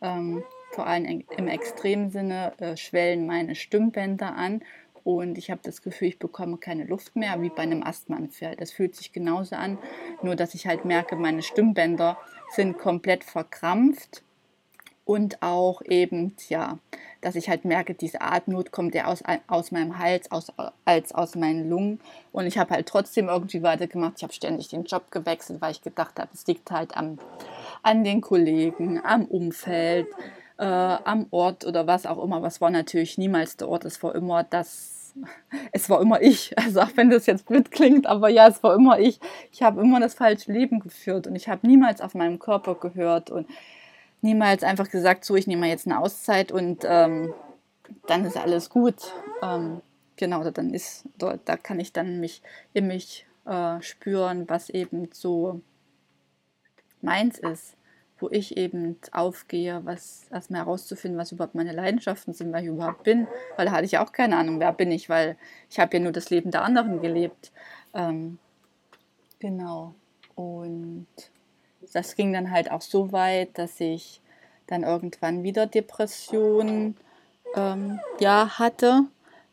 ähm, 0.00 0.42
vor 0.72 0.86
allem 0.86 1.24
im 1.36 1.48
extremen 1.48 2.10
Sinne, 2.10 2.52
äh, 2.58 2.76
schwellen 2.76 3.26
meine 3.26 3.54
Stimmbänder 3.54 4.34
an 4.34 4.62
und 5.04 5.38
ich 5.38 5.50
habe 5.50 5.60
das 5.62 5.82
Gefühl, 5.82 6.08
ich 6.08 6.18
bekomme 6.18 6.58
keine 6.58 6.84
Luft 6.84 7.16
mehr, 7.16 7.40
wie 7.40 7.48
bei 7.48 7.62
einem 7.62 7.82
Asthmaanfall. 7.82 8.56
Das 8.56 8.70
fühlt 8.70 8.94
sich 8.94 9.12
genauso 9.12 9.56
an, 9.56 9.78
nur 10.22 10.36
dass 10.36 10.54
ich 10.54 10.66
halt 10.66 10.84
merke, 10.84 11.16
meine 11.16 11.42
Stimmbänder 11.42 12.18
sind 12.54 12.78
komplett 12.78 13.24
verkrampft 13.24 14.22
und 15.04 15.42
auch 15.42 15.82
eben, 15.82 16.36
ja, 16.48 16.78
dass 17.20 17.34
ich 17.34 17.48
halt 17.48 17.64
merke, 17.64 17.94
diese 17.94 18.20
Atemnot 18.20 18.70
kommt 18.70 18.94
ja 18.94 19.06
aus, 19.06 19.22
aus 19.48 19.72
meinem 19.72 19.98
Hals 19.98 20.30
aus, 20.30 20.52
als 20.84 21.12
aus 21.12 21.34
meinen 21.34 21.68
Lungen. 21.68 22.00
Und 22.32 22.46
ich 22.46 22.58
habe 22.58 22.74
halt 22.74 22.86
trotzdem 22.86 23.28
irgendwie 23.28 23.62
weitergemacht. 23.62 24.14
Ich 24.18 24.22
habe 24.22 24.32
ständig 24.32 24.68
den 24.68 24.84
Job 24.84 25.10
gewechselt, 25.10 25.60
weil 25.60 25.72
ich 25.72 25.82
gedacht 25.82 26.18
habe, 26.18 26.30
es 26.32 26.46
liegt 26.46 26.70
halt 26.70 26.96
am, 26.96 27.18
an 27.82 28.04
den 28.04 28.20
Kollegen, 28.20 29.04
am 29.04 29.24
Umfeld, 29.24 30.06
äh, 30.60 30.64
am 30.64 31.26
Ort 31.30 31.64
oder 31.64 31.86
was 31.86 32.04
auch 32.04 32.22
immer. 32.22 32.44
Es 32.44 32.60
war 32.60 32.70
natürlich 32.70 33.16
niemals 33.16 33.56
der 33.56 33.68
Ort, 33.68 33.86
es 33.86 34.02
war 34.02 34.14
immer 34.14 34.44
das, 34.44 35.14
es 35.72 35.88
war 35.88 36.00
immer 36.02 36.20
ich. 36.20 36.54
Also 36.58 36.82
auch 36.82 36.90
wenn 36.96 37.10
das 37.10 37.26
jetzt 37.26 37.46
blöd 37.46 37.70
klingt, 37.70 38.06
aber 38.06 38.28
ja, 38.28 38.46
es 38.46 38.62
war 38.62 38.74
immer 38.74 38.98
ich. 38.98 39.18
Ich 39.52 39.62
habe 39.62 39.80
immer 39.80 39.98
das 40.00 40.14
falsche 40.14 40.52
Leben 40.52 40.80
geführt 40.80 41.26
und 41.26 41.34
ich 41.34 41.48
habe 41.48 41.66
niemals 41.66 42.02
auf 42.02 42.14
meinem 42.14 42.38
Körper 42.38 42.74
gehört 42.74 43.30
und 43.30 43.48
niemals 44.20 44.62
einfach 44.62 44.90
gesagt, 44.90 45.24
so, 45.24 45.34
ich 45.34 45.46
nehme 45.46 45.66
jetzt 45.66 45.86
eine 45.86 45.98
Auszeit 45.98 46.52
und 46.52 46.84
ähm, 46.84 47.32
dann 48.06 48.26
ist 48.26 48.36
alles 48.36 48.68
gut. 48.68 49.14
Ähm, 49.42 49.80
genau, 50.16 50.48
dann 50.50 50.74
ist, 50.74 51.04
da, 51.16 51.38
da 51.42 51.56
kann 51.56 51.80
ich 51.80 51.94
dann 51.94 52.20
mich 52.20 52.42
in 52.74 52.86
mich 52.86 53.26
äh, 53.46 53.80
spüren, 53.80 54.46
was 54.48 54.68
eben 54.68 55.08
so 55.12 55.62
meins 57.00 57.38
ist 57.38 57.76
wo 58.20 58.28
ich 58.30 58.56
eben 58.56 58.96
aufgehe, 59.12 59.80
was 59.84 60.26
erstmal 60.30 60.62
herauszufinden, 60.62 61.18
was 61.18 61.32
überhaupt 61.32 61.54
meine 61.54 61.72
Leidenschaften 61.72 62.32
sind, 62.32 62.52
wer 62.52 62.60
ich 62.60 62.66
überhaupt 62.66 63.02
bin, 63.02 63.26
weil 63.56 63.66
da 63.66 63.72
hatte 63.72 63.84
ich 63.84 63.98
auch 63.98 64.12
keine 64.12 64.36
Ahnung, 64.36 64.60
wer 64.60 64.72
bin 64.72 64.90
ich, 64.90 65.08
weil 65.08 65.36
ich 65.68 65.78
habe 65.80 65.96
ja 65.96 66.02
nur 66.02 66.12
das 66.12 66.30
Leben 66.30 66.50
der 66.50 66.62
anderen 66.62 67.00
gelebt. 67.00 67.52
Ähm, 67.94 68.38
genau. 69.38 69.94
Und 70.34 71.06
das 71.92 72.14
ging 72.14 72.32
dann 72.32 72.50
halt 72.50 72.70
auch 72.70 72.82
so 72.82 73.12
weit, 73.12 73.58
dass 73.58 73.80
ich 73.80 74.20
dann 74.66 74.84
irgendwann 74.84 75.42
wieder 75.42 75.66
Depressionen 75.66 76.96
ähm, 77.56 77.98
ja, 78.20 78.58
hatte 78.58 79.06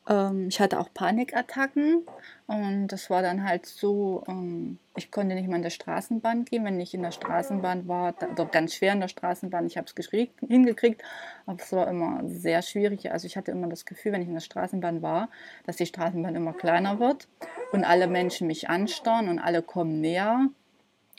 ähm, 0.08 0.48
ich 0.50 0.60
hatte 0.60 0.80
auch 0.80 0.94
Panikattacken 0.94 2.04
und 2.48 2.88
das 2.88 3.10
war 3.10 3.22
dann 3.22 3.44
halt 3.44 3.66
so, 3.66 4.24
ähm, 4.26 4.80
ich 4.96 5.12
konnte 5.12 5.36
nicht 5.36 5.50
mal 5.50 5.58
in 5.58 5.64
der 5.64 5.70
Straßenbahn 5.70 6.46
gehen, 6.46 6.64
wenn 6.64 6.80
ich 6.80 6.94
in 6.94 7.04
der 7.04 7.12
Straßenbahn 7.12 7.90
war, 7.90 8.16
oder 8.32 8.46
ganz 8.46 8.74
schwer 8.74 8.94
in 8.94 9.02
der 9.02 9.10
Straßenbahn, 9.10 9.68
ich 9.68 9.76
habe 9.76 9.86
es 9.94 10.10
hingekriegt, 10.48 11.04
aber 11.46 11.62
es 11.62 11.74
war 11.74 11.90
immer 11.90 12.22
sehr 12.26 12.62
schwierig. 12.62 13.12
Also 13.12 13.28
ich 13.28 13.36
hatte 13.36 13.52
immer 13.52 13.68
das 13.68 13.86
Gefühl, 13.86 14.14
wenn 14.14 14.22
ich 14.22 14.30
in 14.30 14.34
der 14.34 14.40
Straßenbahn 14.40 15.02
war, 15.02 15.30
dass 15.66 15.76
die 15.76 15.86
Straßenbahn 15.86 16.36
immer 16.36 16.54
kleiner 16.54 17.00
wird 17.00 17.28
und 17.74 17.84
alle 17.84 18.08
Menschen 18.08 18.48
mich 18.48 18.70
anstarren 18.70 19.28
und 19.28 19.40
alle 19.40 19.62
kommen 19.62 20.00
näher. 20.00 20.48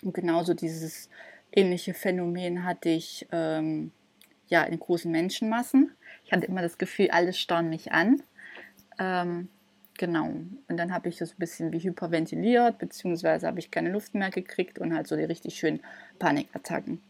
Und 0.02 0.14
genauso 0.14 0.54
dieses 0.54 1.10
ähnliche 1.52 1.92
Phänomen 1.92 2.64
hatte 2.64 2.88
ich 2.88 3.28
ähm, 3.32 3.92
ja 4.46 4.62
in 4.62 4.78
großen 4.78 5.12
Menschenmassen. 5.12 5.94
Ich 6.24 6.32
hatte 6.32 6.46
immer 6.46 6.62
das 6.62 6.78
Gefühl, 6.78 7.10
alle 7.10 7.34
starren 7.34 7.68
mich 7.68 7.92
an. 7.92 8.22
Ähm, 8.98 9.48
genau. 9.98 10.26
Und 10.26 10.76
dann 10.76 10.94
habe 10.94 11.10
ich 11.10 11.18
das 11.18 11.32
ein 11.32 11.38
bisschen 11.38 11.72
wie 11.72 11.80
hyperventiliert, 11.80 12.78
beziehungsweise 12.78 13.46
habe 13.46 13.58
ich 13.58 13.70
keine 13.70 13.90
Luft 13.90 14.14
mehr 14.14 14.30
gekriegt 14.30 14.78
und 14.78 14.94
halt 14.94 15.06
so 15.06 15.16
die 15.16 15.24
richtig 15.24 15.58
schönen 15.58 15.80
Panikattacken. 16.18 17.02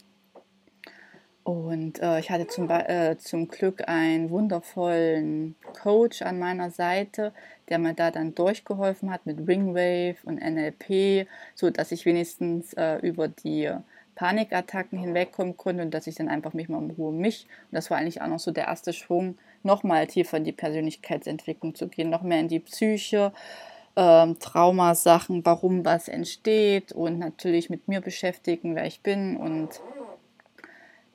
Und 1.48 2.02
äh, 2.02 2.18
ich 2.18 2.30
hatte 2.30 2.46
zum, 2.46 2.68
äh, 2.68 3.16
zum 3.16 3.48
Glück 3.48 3.88
einen 3.88 4.28
wundervollen 4.28 5.54
Coach 5.82 6.20
an 6.20 6.38
meiner 6.38 6.70
Seite, 6.70 7.32
der 7.70 7.78
mir 7.78 7.94
da 7.94 8.10
dann 8.10 8.34
durchgeholfen 8.34 9.10
hat 9.10 9.24
mit 9.24 9.48
Ringwave 9.48 10.16
und 10.24 10.42
NLP, 10.42 11.26
so 11.54 11.70
dass 11.70 11.90
ich 11.90 12.04
wenigstens 12.04 12.74
äh, 12.74 12.98
über 12.98 13.28
die 13.28 13.70
Panikattacken 14.18 14.98
hinwegkommen 14.98 15.56
konnte 15.56 15.80
und 15.84 15.94
dass 15.94 16.08
ich 16.08 16.16
dann 16.16 16.28
einfach 16.28 16.52
mich 16.52 16.68
mal 16.68 16.82
in 16.82 16.90
Ruhe 16.90 17.12
mich, 17.12 17.46
und 17.70 17.76
das 17.76 17.88
war 17.88 17.98
eigentlich 17.98 18.20
auch 18.20 18.26
noch 18.26 18.40
so 18.40 18.50
der 18.50 18.66
erste 18.66 18.92
Schwung, 18.92 19.38
nochmal 19.62 20.08
tiefer 20.08 20.38
in 20.38 20.44
die 20.44 20.50
Persönlichkeitsentwicklung 20.50 21.76
zu 21.76 21.86
gehen, 21.86 22.10
noch 22.10 22.22
mehr 22.22 22.40
in 22.40 22.48
die 22.48 22.58
Psyche, 22.58 23.32
ähm, 23.94 24.36
Traumasachen, 24.40 25.46
warum 25.46 25.84
was 25.84 26.08
entsteht 26.08 26.90
und 26.90 27.20
natürlich 27.20 27.70
mit 27.70 27.86
mir 27.86 28.00
beschäftigen, 28.00 28.74
wer 28.74 28.86
ich 28.86 29.02
bin 29.02 29.36
und 29.36 29.80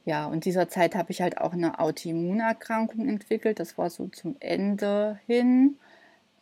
ja, 0.05 0.25
und 0.25 0.45
dieser 0.45 0.69
Zeit 0.69 0.95
habe 0.95 1.11
ich 1.11 1.21
halt 1.21 1.37
auch 1.39 1.53
eine 1.53 1.79
Autoimmunerkrankung 1.79 3.07
entwickelt. 3.07 3.59
Das 3.59 3.77
war 3.77 3.89
so 3.89 4.07
zum 4.07 4.35
Ende 4.41 5.17
hin. 5.27 5.77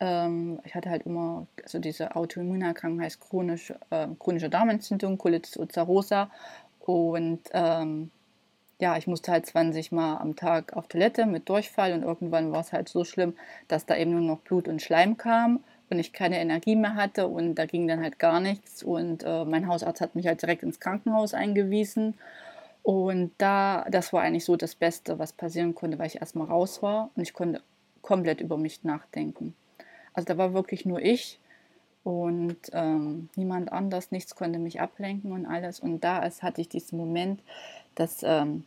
Ähm, 0.02 0.58
ich 0.64 0.74
hatte 0.74 0.90
halt 0.90 1.06
immer, 1.06 1.46
also 1.62 1.78
diese 1.78 2.16
Autoimmunerkrankung 2.16 3.00
heißt 3.00 3.20
chronisch, 3.20 3.72
äh, 3.90 4.08
chronische 4.18 4.50
Darmentzündung, 4.50 5.16
Colitis 5.16 5.56
ulcerosa. 5.56 6.28
Und 6.80 7.40
ähm, 7.52 8.10
ja, 8.80 8.96
ich 8.96 9.06
musste 9.06 9.30
halt 9.30 9.46
20 9.46 9.92
Mal 9.92 10.16
am 10.16 10.34
Tag 10.34 10.72
auf 10.72 10.88
Toilette 10.88 11.24
mit 11.26 11.48
Durchfall 11.48 11.92
und 11.92 12.02
irgendwann 12.02 12.50
war 12.50 12.60
es 12.60 12.72
halt 12.72 12.88
so 12.88 13.04
schlimm, 13.04 13.34
dass 13.68 13.86
da 13.86 13.96
eben 13.96 14.10
nur 14.10 14.20
noch 14.22 14.40
Blut 14.40 14.66
und 14.66 14.82
Schleim 14.82 15.16
kam 15.16 15.62
und 15.88 16.00
ich 16.00 16.12
keine 16.12 16.40
Energie 16.40 16.74
mehr 16.74 16.96
hatte 16.96 17.28
und 17.28 17.54
da 17.54 17.66
ging 17.66 17.86
dann 17.86 18.02
halt 18.02 18.18
gar 18.18 18.40
nichts 18.40 18.82
und 18.82 19.22
äh, 19.24 19.44
mein 19.44 19.68
Hausarzt 19.68 20.00
hat 20.00 20.16
mich 20.16 20.26
halt 20.26 20.42
direkt 20.42 20.64
ins 20.64 20.80
Krankenhaus 20.80 21.32
eingewiesen 21.32 22.14
und 22.82 23.30
da, 23.38 23.86
das 23.88 24.12
war 24.12 24.22
eigentlich 24.22 24.44
so 24.44 24.56
das 24.56 24.74
Beste, 24.74 25.20
was 25.20 25.32
passieren 25.32 25.76
konnte, 25.76 26.00
weil 26.00 26.08
ich 26.08 26.20
erstmal 26.20 26.48
raus 26.48 26.82
war 26.82 27.10
und 27.14 27.22
ich 27.22 27.34
konnte 27.34 27.60
komplett 28.02 28.40
über 28.40 28.56
mich 28.56 28.82
nachdenken. 28.82 29.54
Also 30.14 30.26
da 30.26 30.38
war 30.38 30.54
wirklich 30.54 30.84
nur 30.84 31.00
ich 31.00 31.38
und 32.04 32.56
ähm, 32.72 33.28
niemand 33.36 33.72
anders, 33.72 34.10
nichts 34.10 34.34
konnte 34.34 34.58
mich 34.58 34.80
ablenken 34.80 35.32
und 35.32 35.46
alles. 35.46 35.80
Und 35.80 36.02
da 36.02 36.20
ist, 36.20 36.42
hatte 36.42 36.60
ich 36.60 36.68
diesen 36.68 36.98
Moment, 36.98 37.40
dass 37.94 38.22
ähm, 38.22 38.64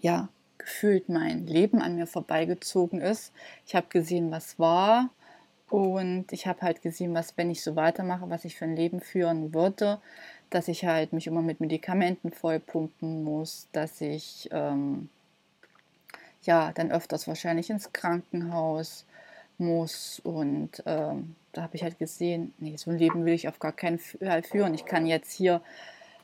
ja, 0.00 0.28
gefühlt 0.58 1.08
mein 1.08 1.46
Leben 1.46 1.80
an 1.80 1.94
mir 1.94 2.06
vorbeigezogen 2.06 3.00
ist. 3.00 3.32
Ich 3.66 3.74
habe 3.74 3.86
gesehen, 3.88 4.30
was 4.30 4.58
war 4.58 5.10
und 5.70 6.32
ich 6.32 6.46
habe 6.46 6.62
halt 6.62 6.82
gesehen, 6.82 7.14
was, 7.14 7.36
wenn 7.36 7.50
ich 7.50 7.62
so 7.62 7.76
weitermache, 7.76 8.28
was 8.30 8.44
ich 8.44 8.56
für 8.56 8.64
ein 8.64 8.76
Leben 8.76 9.00
führen 9.00 9.54
würde, 9.54 10.00
dass 10.50 10.68
ich 10.68 10.84
halt 10.84 11.12
mich 11.12 11.26
immer 11.26 11.42
mit 11.42 11.60
Medikamenten 11.60 12.30
vollpumpen 12.30 13.24
muss, 13.24 13.68
dass 13.72 14.00
ich 14.00 14.48
ähm, 14.52 15.08
ja 16.42 16.72
dann 16.72 16.92
öfters 16.92 17.26
wahrscheinlich 17.26 17.70
ins 17.70 17.92
Krankenhaus 17.92 19.05
muss 19.58 20.20
und 20.22 20.82
ähm, 20.86 21.34
da 21.52 21.62
habe 21.62 21.76
ich 21.76 21.82
halt 21.82 21.98
gesehen, 21.98 22.52
nee, 22.58 22.76
so 22.76 22.90
ein 22.90 22.98
Leben 22.98 23.24
will 23.24 23.34
ich 23.34 23.48
auf 23.48 23.58
gar 23.58 23.72
keinen 23.72 23.98
Fall 23.98 24.42
führen. 24.42 24.74
Ich 24.74 24.84
kann 24.84 25.06
jetzt 25.06 25.32
hier 25.32 25.62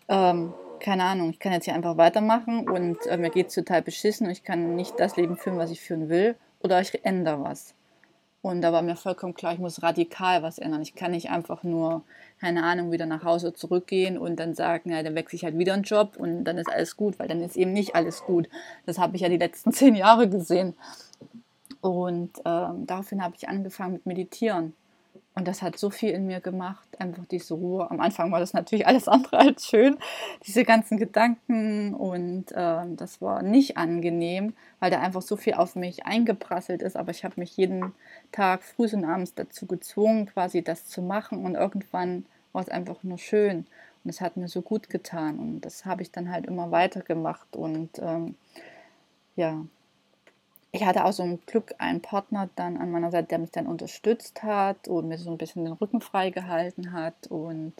ähm, 0.08 0.52
keine 0.82 1.04
Ahnung, 1.04 1.30
ich 1.30 1.38
kann 1.38 1.52
jetzt 1.52 1.64
hier 1.64 1.74
einfach 1.74 1.96
weitermachen 1.96 2.68
und 2.68 3.06
äh, 3.06 3.16
mir 3.16 3.30
geht 3.30 3.48
es 3.48 3.54
total 3.54 3.82
beschissen 3.82 4.26
und 4.26 4.32
ich 4.32 4.42
kann 4.42 4.74
nicht 4.74 4.98
das 4.98 5.16
Leben 5.16 5.36
führen, 5.36 5.56
was 5.56 5.70
ich 5.70 5.80
führen 5.80 6.08
will 6.08 6.34
oder 6.60 6.80
ich 6.80 7.04
ändere 7.04 7.42
was. 7.44 7.74
Und 8.42 8.60
da 8.62 8.72
war 8.72 8.82
mir 8.82 8.96
vollkommen 8.96 9.34
klar, 9.34 9.52
ich 9.52 9.60
muss 9.60 9.84
radikal 9.84 10.42
was 10.42 10.58
ändern. 10.58 10.82
Ich 10.82 10.96
kann 10.96 11.12
nicht 11.12 11.30
einfach 11.30 11.62
nur, 11.62 12.02
keine 12.40 12.64
Ahnung, 12.64 12.90
wieder 12.90 13.06
nach 13.06 13.22
Hause 13.22 13.54
zurückgehen 13.54 14.18
und 14.18 14.40
dann 14.40 14.56
sagen, 14.56 14.90
ja, 14.90 15.04
dann 15.04 15.14
wechsle 15.14 15.36
ich 15.36 15.44
halt 15.44 15.56
wieder 15.56 15.74
einen 15.74 15.84
Job 15.84 16.16
und 16.16 16.42
dann 16.42 16.58
ist 16.58 16.68
alles 16.68 16.96
gut, 16.96 17.20
weil 17.20 17.28
dann 17.28 17.40
ist 17.40 17.56
eben 17.56 17.72
nicht 17.72 17.94
alles 17.94 18.24
gut. 18.24 18.48
Das 18.84 18.98
habe 18.98 19.14
ich 19.14 19.22
ja 19.22 19.28
die 19.28 19.38
letzten 19.38 19.72
zehn 19.72 19.94
Jahre 19.94 20.28
gesehen. 20.28 20.74
Und 21.82 22.30
ähm, 22.44 22.86
daraufhin 22.86 23.22
habe 23.22 23.34
ich 23.36 23.48
angefangen 23.48 23.94
mit 23.94 24.06
Meditieren. 24.06 24.72
Und 25.34 25.48
das 25.48 25.62
hat 25.62 25.78
so 25.78 25.90
viel 25.90 26.10
in 26.10 26.26
mir 26.26 26.40
gemacht, 26.40 26.86
einfach 27.00 27.26
diese 27.26 27.54
Ruhe. 27.54 27.90
Am 27.90 28.00
Anfang 28.00 28.30
war 28.30 28.38
das 28.38 28.52
natürlich 28.52 28.86
alles 28.86 29.08
andere 29.08 29.38
als 29.38 29.66
schön, 29.66 29.98
diese 30.46 30.62
ganzen 30.64 30.96
Gedanken. 30.96 31.92
Und 31.94 32.52
äh, 32.52 32.84
das 32.96 33.20
war 33.20 33.42
nicht 33.42 33.76
angenehm, 33.76 34.54
weil 34.78 34.92
da 34.92 35.00
einfach 35.00 35.22
so 35.22 35.36
viel 35.36 35.54
auf 35.54 35.74
mich 35.74 36.06
eingeprasselt 36.06 36.82
ist. 36.82 36.96
Aber 36.96 37.10
ich 37.10 37.24
habe 37.24 37.34
mich 37.40 37.56
jeden 37.56 37.92
Tag 38.30 38.62
früh 38.62 38.88
und 38.92 39.04
abends 39.04 39.34
dazu 39.34 39.66
gezwungen, 39.66 40.26
quasi 40.26 40.62
das 40.62 40.86
zu 40.86 41.02
machen. 41.02 41.44
Und 41.44 41.56
irgendwann 41.56 42.26
war 42.52 42.62
es 42.62 42.68
einfach 42.68 43.02
nur 43.02 43.18
schön. 43.18 43.66
Und 44.04 44.10
es 44.10 44.20
hat 44.20 44.36
mir 44.36 44.48
so 44.48 44.62
gut 44.62 44.88
getan. 44.88 45.40
Und 45.40 45.62
das 45.62 45.84
habe 45.84 46.02
ich 46.02 46.12
dann 46.12 46.30
halt 46.30 46.46
immer 46.46 46.70
weitergemacht. 46.70 47.56
Und 47.56 47.98
ähm, 47.98 48.36
ja, 49.34 49.64
ich 50.72 50.84
hatte 50.84 51.04
auch 51.04 51.12
so 51.12 51.22
ein 51.22 51.38
Glück 51.44 51.74
einen 51.78 52.00
Partner 52.00 52.48
dann 52.56 52.78
an 52.78 52.90
meiner 52.90 53.10
Seite, 53.10 53.28
der 53.28 53.38
mich 53.38 53.50
dann 53.50 53.66
unterstützt 53.66 54.42
hat 54.42 54.88
und 54.88 55.06
mir 55.06 55.18
so 55.18 55.30
ein 55.30 55.36
bisschen 55.36 55.64
den 55.64 55.74
Rücken 55.74 56.00
frei 56.00 56.30
gehalten 56.30 56.92
hat. 56.92 57.26
Und 57.28 57.74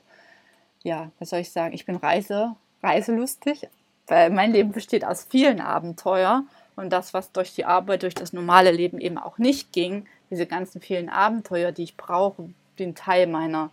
ja, 0.83 1.11
was 1.19 1.31
soll 1.31 1.41
ich 1.41 1.51
sagen? 1.51 1.75
Ich 1.75 1.87
bin 1.87 1.97
Reise, 1.97 2.55
reiselustig, 2.83 3.67
weil 4.09 4.29
mein 4.29 4.53
Leben 4.53 4.73
besteht 4.73 5.07
aus 5.07 5.25
vielen 5.25 5.61
Abenteuern. 5.61 6.49
Und 6.77 6.91
das, 6.91 7.15
was 7.15 7.33
durch 7.33 7.55
die 7.55 7.65
Arbeit, 7.65 8.03
durch 8.03 8.15
das 8.15 8.35
normale 8.35 8.71
Leben 8.71 8.99
eben 8.99 9.17
auch 9.17 9.39
nicht 9.39 9.73
ging, 9.73 10.07
diese 10.31 10.47
ganzen 10.47 10.83
vielen 10.83 11.09
Abenteuer, 11.09 11.73
die 11.73 11.85
ich 11.85 11.97
brauche, 11.97 12.51
den 12.79 12.95
Teil 12.95 13.27
meiner 13.27 13.71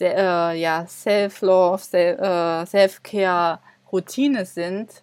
äh, 0.00 0.60
ja, 0.60 0.86
Self-Love, 0.86 1.96
äh, 1.96 2.66
Self-Care-Routine 2.66 4.46
sind, 4.46 5.02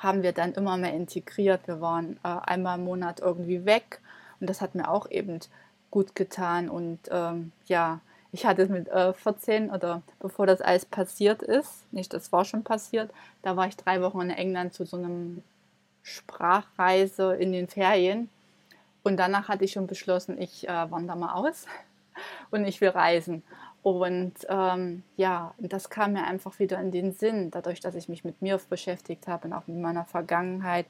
haben 0.00 0.22
wir 0.22 0.32
dann 0.32 0.54
immer 0.54 0.76
mehr 0.76 0.94
integriert. 0.94 1.60
Wir 1.66 1.80
waren 1.80 2.18
äh, 2.24 2.28
einmal 2.28 2.78
im 2.78 2.84
Monat 2.84 3.20
irgendwie 3.20 3.64
weg 3.66 4.00
und 4.40 4.48
das 4.48 4.60
hat 4.60 4.74
mir 4.74 4.90
auch 4.90 5.08
eben 5.10 5.38
gut 5.90 6.14
getan. 6.14 6.68
Und 6.70 6.98
ähm, 7.10 7.52
ja, 7.66 8.00
ich 8.32 8.46
hatte 8.46 8.66
mit 8.66 8.88
äh, 8.88 9.12
14 9.12 9.70
oder 9.70 10.02
bevor 10.18 10.46
das 10.46 10.62
alles 10.62 10.86
passiert 10.86 11.42
ist, 11.42 11.92
nicht, 11.92 12.14
das 12.14 12.32
war 12.32 12.44
schon 12.44 12.64
passiert, 12.64 13.12
da 13.42 13.56
war 13.56 13.68
ich 13.68 13.76
drei 13.76 14.00
Wochen 14.00 14.22
in 14.22 14.30
England 14.30 14.72
zu 14.72 14.86
so 14.86 14.96
einem 14.96 15.42
Sprachreise 16.02 17.34
in 17.34 17.52
den 17.52 17.68
Ferien. 17.68 18.30
Und 19.02 19.18
danach 19.18 19.48
hatte 19.48 19.64
ich 19.64 19.72
schon 19.72 19.86
beschlossen, 19.86 20.40
ich 20.40 20.68
äh, 20.68 20.90
wandere 20.90 21.18
mal 21.18 21.34
aus 21.34 21.66
und 22.50 22.64
ich 22.64 22.80
will 22.80 22.90
reisen. 22.90 23.42
Und 23.82 24.34
ähm, 24.48 25.02
ja, 25.16 25.54
das 25.58 25.88
kam 25.88 26.12
mir 26.12 26.24
einfach 26.24 26.58
wieder 26.58 26.78
in 26.80 26.90
den 26.90 27.12
Sinn, 27.12 27.50
dadurch, 27.50 27.80
dass 27.80 27.94
ich 27.94 28.08
mich 28.08 28.24
mit 28.24 28.42
mir 28.42 28.60
beschäftigt 28.68 29.26
habe 29.26 29.48
und 29.48 29.54
auch 29.54 29.66
mit 29.66 29.78
meiner 29.78 30.04
Vergangenheit, 30.04 30.86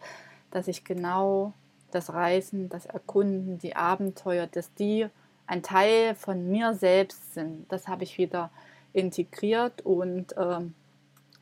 dass 0.50 0.66
ich 0.66 0.85
genau 0.85 1.52
das 1.92 2.12
Reisen, 2.12 2.68
das 2.68 2.87
Erkunden, 2.87 3.59
die 3.59 3.76
Abenteuer, 3.76 4.47
dass 4.47 4.75
die 4.75 5.06
ein 5.47 5.62
Teil 5.62 6.14
von 6.14 6.49
mir 6.50 6.75
selbst 6.75 7.35
sind. 7.35 7.70
Das 7.70 7.88
habe 7.88 8.04
ich 8.04 8.18
wieder 8.18 8.50
integriert 8.92 9.82
und 9.82 10.35
ähm, 10.37 10.75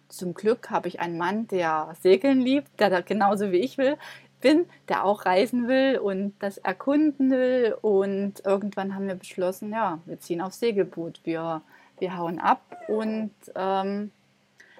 zum 0.09 0.35
Glück 0.35 0.71
habe 0.71 0.89
ich 0.89 1.01
einen 1.01 1.19
Mann, 1.19 1.49
der 1.49 1.95
segeln 2.01 2.41
liebt, 2.41 2.81
der 2.81 2.91
da 2.91 3.01
genauso 3.01 3.53
wie 3.53 3.59
ich 3.59 3.77
will, 3.79 3.97
bin, 4.41 4.67
der 4.89 5.05
auch 5.05 5.27
reisen 5.27 5.69
will 5.69 5.99
und 5.99 6.35
das 6.41 6.59
erkunden 6.59 7.31
will. 7.31 7.77
Und 7.81 8.45
irgendwann 8.45 8.95
haben 8.95 9.09
wir 9.09 9.15
beschlossen, 9.15 9.73
ja, 9.73 9.99
wir 10.07 10.21
ziehen 10.21 10.41
aufs 10.41 10.61
Segelboot, 10.61 11.21
wir, 11.25 11.63
wir 11.99 12.17
hauen 12.17 12.39
ab. 12.39 12.63
Und 12.89 13.33
ähm, 13.55 14.11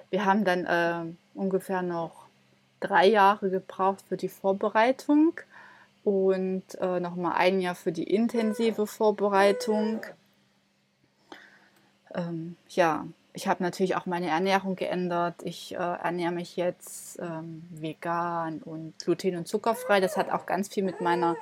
wir 0.09 0.25
haben 0.25 0.45
dann 0.45 0.65
äh, 0.65 1.13
ungefähr 1.35 1.81
noch 1.81 2.27
drei 2.79 3.07
Jahre 3.07 3.49
gebraucht 3.49 4.03
für 4.07 4.17
die 4.17 4.29
Vorbereitung 4.29 5.33
und 6.03 6.63
äh, 6.79 6.99
nochmal 6.99 7.33
ein 7.35 7.59
Jahr 7.59 7.75
für 7.75 7.91
die 7.91 8.03
intensive 8.03 8.87
Vorbereitung. 8.87 10.01
Ähm, 12.13 12.55
ja, 12.69 13.05
ich 13.39 13.47
habe 13.47 13.63
natürlich 13.63 13.95
auch 13.95 14.05
meine 14.05 14.27
Ernährung 14.27 14.75
geändert. 14.75 15.35
Ich 15.45 15.73
äh, 15.73 15.77
ernähre 15.77 16.33
mich 16.33 16.57
jetzt 16.57 17.17
ähm, 17.19 17.63
vegan 17.69 18.59
und 18.65 18.99
gluten- 18.99 19.37
und 19.37 19.47
zuckerfrei. 19.47 20.01
Das 20.01 20.17
hat 20.17 20.29
auch 20.29 20.45
ganz 20.45 20.67
viel 20.67 20.83
mit, 20.83 20.99
meiner, 20.99 21.37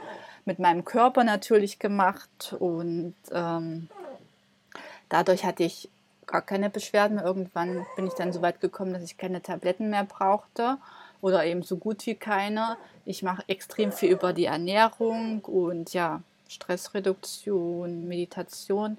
mit 0.45 0.59
meinem 0.59 0.85
Körper 0.85 1.23
natürlich 1.23 1.79
gemacht. 1.79 2.55
Und 2.59 3.15
ähm, 3.31 3.89
dadurch 5.09 5.43
hatte 5.43 5.63
ich 5.63 5.89
gar 6.27 6.43
keine 6.43 6.69
Beschwerden. 6.69 7.17
Irgendwann 7.17 7.83
bin 7.95 8.05
ich 8.05 8.13
dann 8.13 8.31
so 8.31 8.43
weit 8.43 8.61
gekommen, 8.61 8.93
dass 8.93 9.01
ich 9.01 9.17
keine 9.17 9.41
Tabletten 9.41 9.89
mehr 9.89 10.03
brauchte 10.03 10.77
oder 11.21 11.45
eben 11.45 11.63
so 11.63 11.77
gut 11.77 12.05
wie 12.05 12.13
keine. 12.13 12.77
Ich 13.05 13.23
mache 13.23 13.43
extrem 13.47 13.91
viel 13.91 14.11
über 14.11 14.33
die 14.33 14.45
Ernährung 14.45 15.39
und 15.45 15.93
ja, 15.93 16.21
Stressreduktion, 16.47 18.07
Meditation 18.07 18.97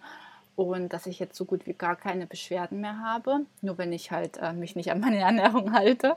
und 0.58 0.92
dass 0.92 1.06
ich 1.06 1.20
jetzt 1.20 1.36
so 1.36 1.44
gut 1.44 1.68
wie 1.68 1.72
gar 1.72 1.94
keine 1.94 2.26
Beschwerden 2.26 2.80
mehr 2.80 2.98
habe, 2.98 3.42
nur 3.62 3.78
wenn 3.78 3.92
ich 3.92 4.10
halt 4.10 4.38
äh, 4.38 4.52
mich 4.52 4.74
nicht 4.74 4.90
an 4.90 4.98
meine 4.98 5.18
Ernährung 5.20 5.72
halte. 5.72 6.16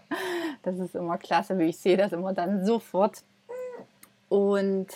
Das 0.64 0.80
ist 0.80 0.96
immer 0.96 1.20
klasse, 1.20 1.60
wie 1.60 1.66
ich 1.66 1.78
sehe 1.78 1.96
das 1.96 2.12
immer 2.12 2.34
dann 2.34 2.66
sofort. 2.66 3.22
Und 4.30 4.88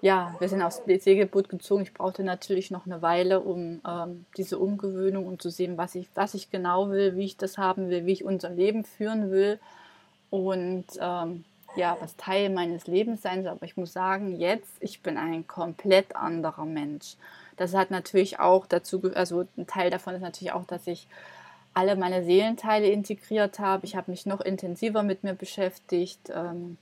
ja, 0.00 0.36
wir 0.38 0.48
sind 0.48 0.62
aufs 0.62 0.80
Segelboot 0.86 1.48
gezogen. 1.48 1.82
Ich 1.82 1.92
brauchte 1.92 2.22
natürlich 2.22 2.70
noch 2.70 2.86
eine 2.86 3.02
Weile, 3.02 3.40
um 3.40 3.80
ähm, 3.84 4.26
diese 4.36 4.60
Umgewöhnung 4.60 5.26
um 5.26 5.40
zu 5.40 5.50
sehen, 5.50 5.76
was 5.76 5.96
ich, 5.96 6.06
was 6.14 6.34
ich 6.34 6.48
genau 6.52 6.88
will, 6.90 7.16
wie 7.16 7.24
ich 7.24 7.36
das 7.36 7.58
haben 7.58 7.90
will, 7.90 8.06
wie 8.06 8.12
ich 8.12 8.24
unser 8.24 8.50
Leben 8.50 8.84
führen 8.84 9.32
will. 9.32 9.58
Und 10.30 10.86
ähm, 11.00 11.44
ja, 11.74 11.96
was 11.98 12.14
Teil 12.16 12.48
meines 12.48 12.86
Lebens 12.86 13.22
sein 13.22 13.42
soll. 13.42 13.50
Aber 13.50 13.66
ich 13.66 13.76
muss 13.76 13.92
sagen, 13.92 14.38
jetzt, 14.38 14.70
ich 14.78 15.02
bin 15.02 15.16
ein 15.16 15.48
komplett 15.48 16.14
anderer 16.14 16.64
Mensch. 16.64 17.16
Das 17.56 17.74
hat 17.74 17.90
natürlich 17.90 18.40
auch 18.40 18.66
dazu, 18.66 19.02
also 19.14 19.44
ein 19.56 19.66
Teil 19.66 19.90
davon 19.90 20.14
ist 20.14 20.22
natürlich 20.22 20.52
auch, 20.52 20.64
dass 20.64 20.86
ich 20.86 21.06
alle 21.74 21.96
meine 21.96 22.24
Seelenteile 22.24 22.88
integriert 22.88 23.58
habe. 23.58 23.86
Ich 23.86 23.96
habe 23.96 24.10
mich 24.10 24.26
noch 24.26 24.40
intensiver 24.40 25.02
mit 25.02 25.24
mir 25.24 25.34
beschäftigt. 25.34 26.30
Ähm, 26.34 26.76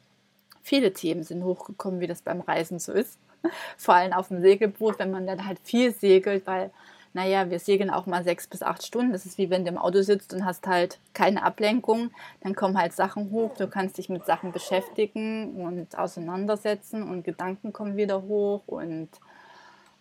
viele 0.62 0.92
Themen 0.92 1.22
sind 1.22 1.44
hochgekommen, 1.44 2.00
wie 2.00 2.06
das 2.06 2.22
beim 2.22 2.40
Reisen 2.40 2.78
so 2.78 2.92
ist. 2.92 3.18
Vor 3.76 3.94
allem 3.94 4.12
auf 4.12 4.28
dem 4.28 4.40
Segelboot, 4.40 4.98
wenn 4.98 5.10
man 5.10 5.26
dann 5.26 5.46
halt 5.46 5.58
viel 5.62 5.92
segelt, 5.92 6.46
weil, 6.46 6.70
naja, 7.12 7.50
wir 7.50 7.58
segeln 7.58 7.90
auch 7.90 8.06
mal 8.06 8.24
sechs 8.24 8.46
bis 8.46 8.62
acht 8.62 8.84
Stunden. 8.84 9.12
Das 9.12 9.26
ist 9.26 9.38
wie 9.38 9.48
wenn 9.48 9.64
du 9.64 9.70
im 9.70 9.78
Auto 9.78 10.02
sitzt 10.02 10.34
und 10.34 10.44
hast 10.44 10.66
halt 10.66 10.98
keine 11.14 11.44
Ablenkung. 11.44 12.10
Dann 12.40 12.54
kommen 12.54 12.76
halt 12.76 12.92
Sachen 12.92 13.30
hoch. 13.30 13.54
Du 13.56 13.68
kannst 13.68 13.98
dich 13.98 14.08
mit 14.08 14.26
Sachen 14.26 14.52
beschäftigen 14.52 15.64
und 15.64 15.96
auseinandersetzen 15.96 17.08
und 17.08 17.24
Gedanken 17.24 17.72
kommen 17.72 17.96
wieder 17.96 18.22
hoch 18.22 18.62
und 18.66 19.08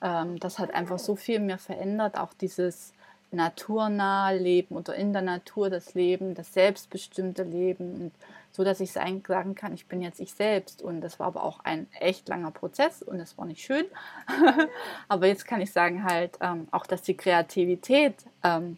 ähm, 0.02 0.40
das 0.40 0.60
hat 0.60 0.74
einfach 0.74 1.00
so 1.00 1.16
viel 1.16 1.40
mir 1.40 1.58
verändert, 1.58 2.18
auch 2.18 2.34
dieses 2.34 2.94
naturnahe 3.32 4.38
Leben 4.38 4.76
oder 4.76 4.96
in 4.96 5.14
der 5.14 5.22
Natur 5.22 5.70
das 5.70 5.94
Leben, 5.94 6.34
das 6.34 6.54
selbstbestimmte 6.54 7.44
Leben 7.44 7.94
und 7.94 8.12
so, 8.52 8.64
dass 8.64 8.80
ich 8.80 8.92
sagen 8.92 9.24
kann, 9.24 9.74
ich 9.74 9.86
bin 9.86 10.02
jetzt 10.02 10.20
ich 10.20 10.34
selbst. 10.34 10.82
Und 10.82 11.02
das 11.02 11.20
war 11.20 11.28
aber 11.28 11.44
auch 11.44 11.60
ein 11.64 11.88
echt 12.00 12.28
langer 12.28 12.52
Prozess 12.52 13.02
und 13.04 13.20
es 13.20 13.38
war 13.38 13.46
nicht 13.46 13.64
schön, 13.64 13.86
aber 15.08 15.28
jetzt 15.28 15.46
kann 15.46 15.62
ich 15.62 15.72
sagen 15.72 16.04
halt 16.04 16.38
ähm, 16.42 16.68
auch, 16.72 16.86
dass 16.86 17.04
die 17.04 17.16
Kreativität 17.16 18.16
ähm, 18.44 18.78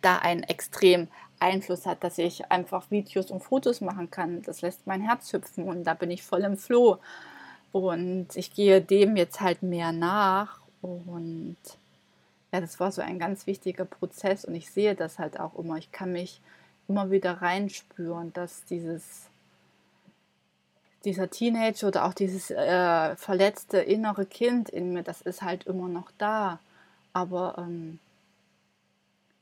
da 0.00 0.18
einen 0.18 0.44
extrem 0.44 1.08
Einfluss 1.40 1.86
hat, 1.86 2.04
dass 2.04 2.18
ich 2.18 2.50
einfach 2.52 2.90
Videos 2.90 3.32
und 3.32 3.42
Fotos 3.42 3.80
machen 3.80 4.10
kann, 4.10 4.42
das 4.42 4.62
lässt 4.62 4.86
mein 4.86 5.02
Herz 5.02 5.32
hüpfen 5.32 5.64
und 5.64 5.84
da 5.84 5.94
bin 5.94 6.10
ich 6.10 6.22
voll 6.22 6.42
im 6.42 6.56
Floh 6.56 6.98
und 7.72 8.28
ich 8.34 8.52
gehe 8.52 8.80
dem 8.80 9.16
jetzt 9.16 9.40
halt 9.40 9.62
mehr 9.62 9.92
nach. 9.92 10.60
Und 10.82 11.56
ja, 12.52 12.60
das 12.60 12.78
war 12.78 12.92
so 12.92 13.00
ein 13.00 13.18
ganz 13.18 13.46
wichtiger 13.46 13.86
Prozess. 13.86 14.44
Und 14.44 14.54
ich 14.54 14.70
sehe 14.70 14.94
das 14.94 15.18
halt 15.18 15.40
auch 15.40 15.58
immer. 15.58 15.78
Ich 15.78 15.90
kann 15.90 16.12
mich 16.12 16.40
immer 16.86 17.10
wieder 17.10 17.40
reinspüren, 17.40 18.32
dass 18.34 18.64
dieses, 18.66 19.28
dieser 21.04 21.30
Teenager 21.30 21.88
oder 21.88 22.04
auch 22.04 22.12
dieses 22.12 22.50
äh, 22.50 23.16
verletzte 23.16 23.78
innere 23.78 24.26
Kind 24.26 24.68
in 24.68 24.92
mir, 24.92 25.02
das 25.02 25.22
ist 25.22 25.40
halt 25.40 25.64
immer 25.64 25.88
noch 25.88 26.10
da. 26.18 26.58
Aber 27.14 27.56
ähm, 27.56 27.98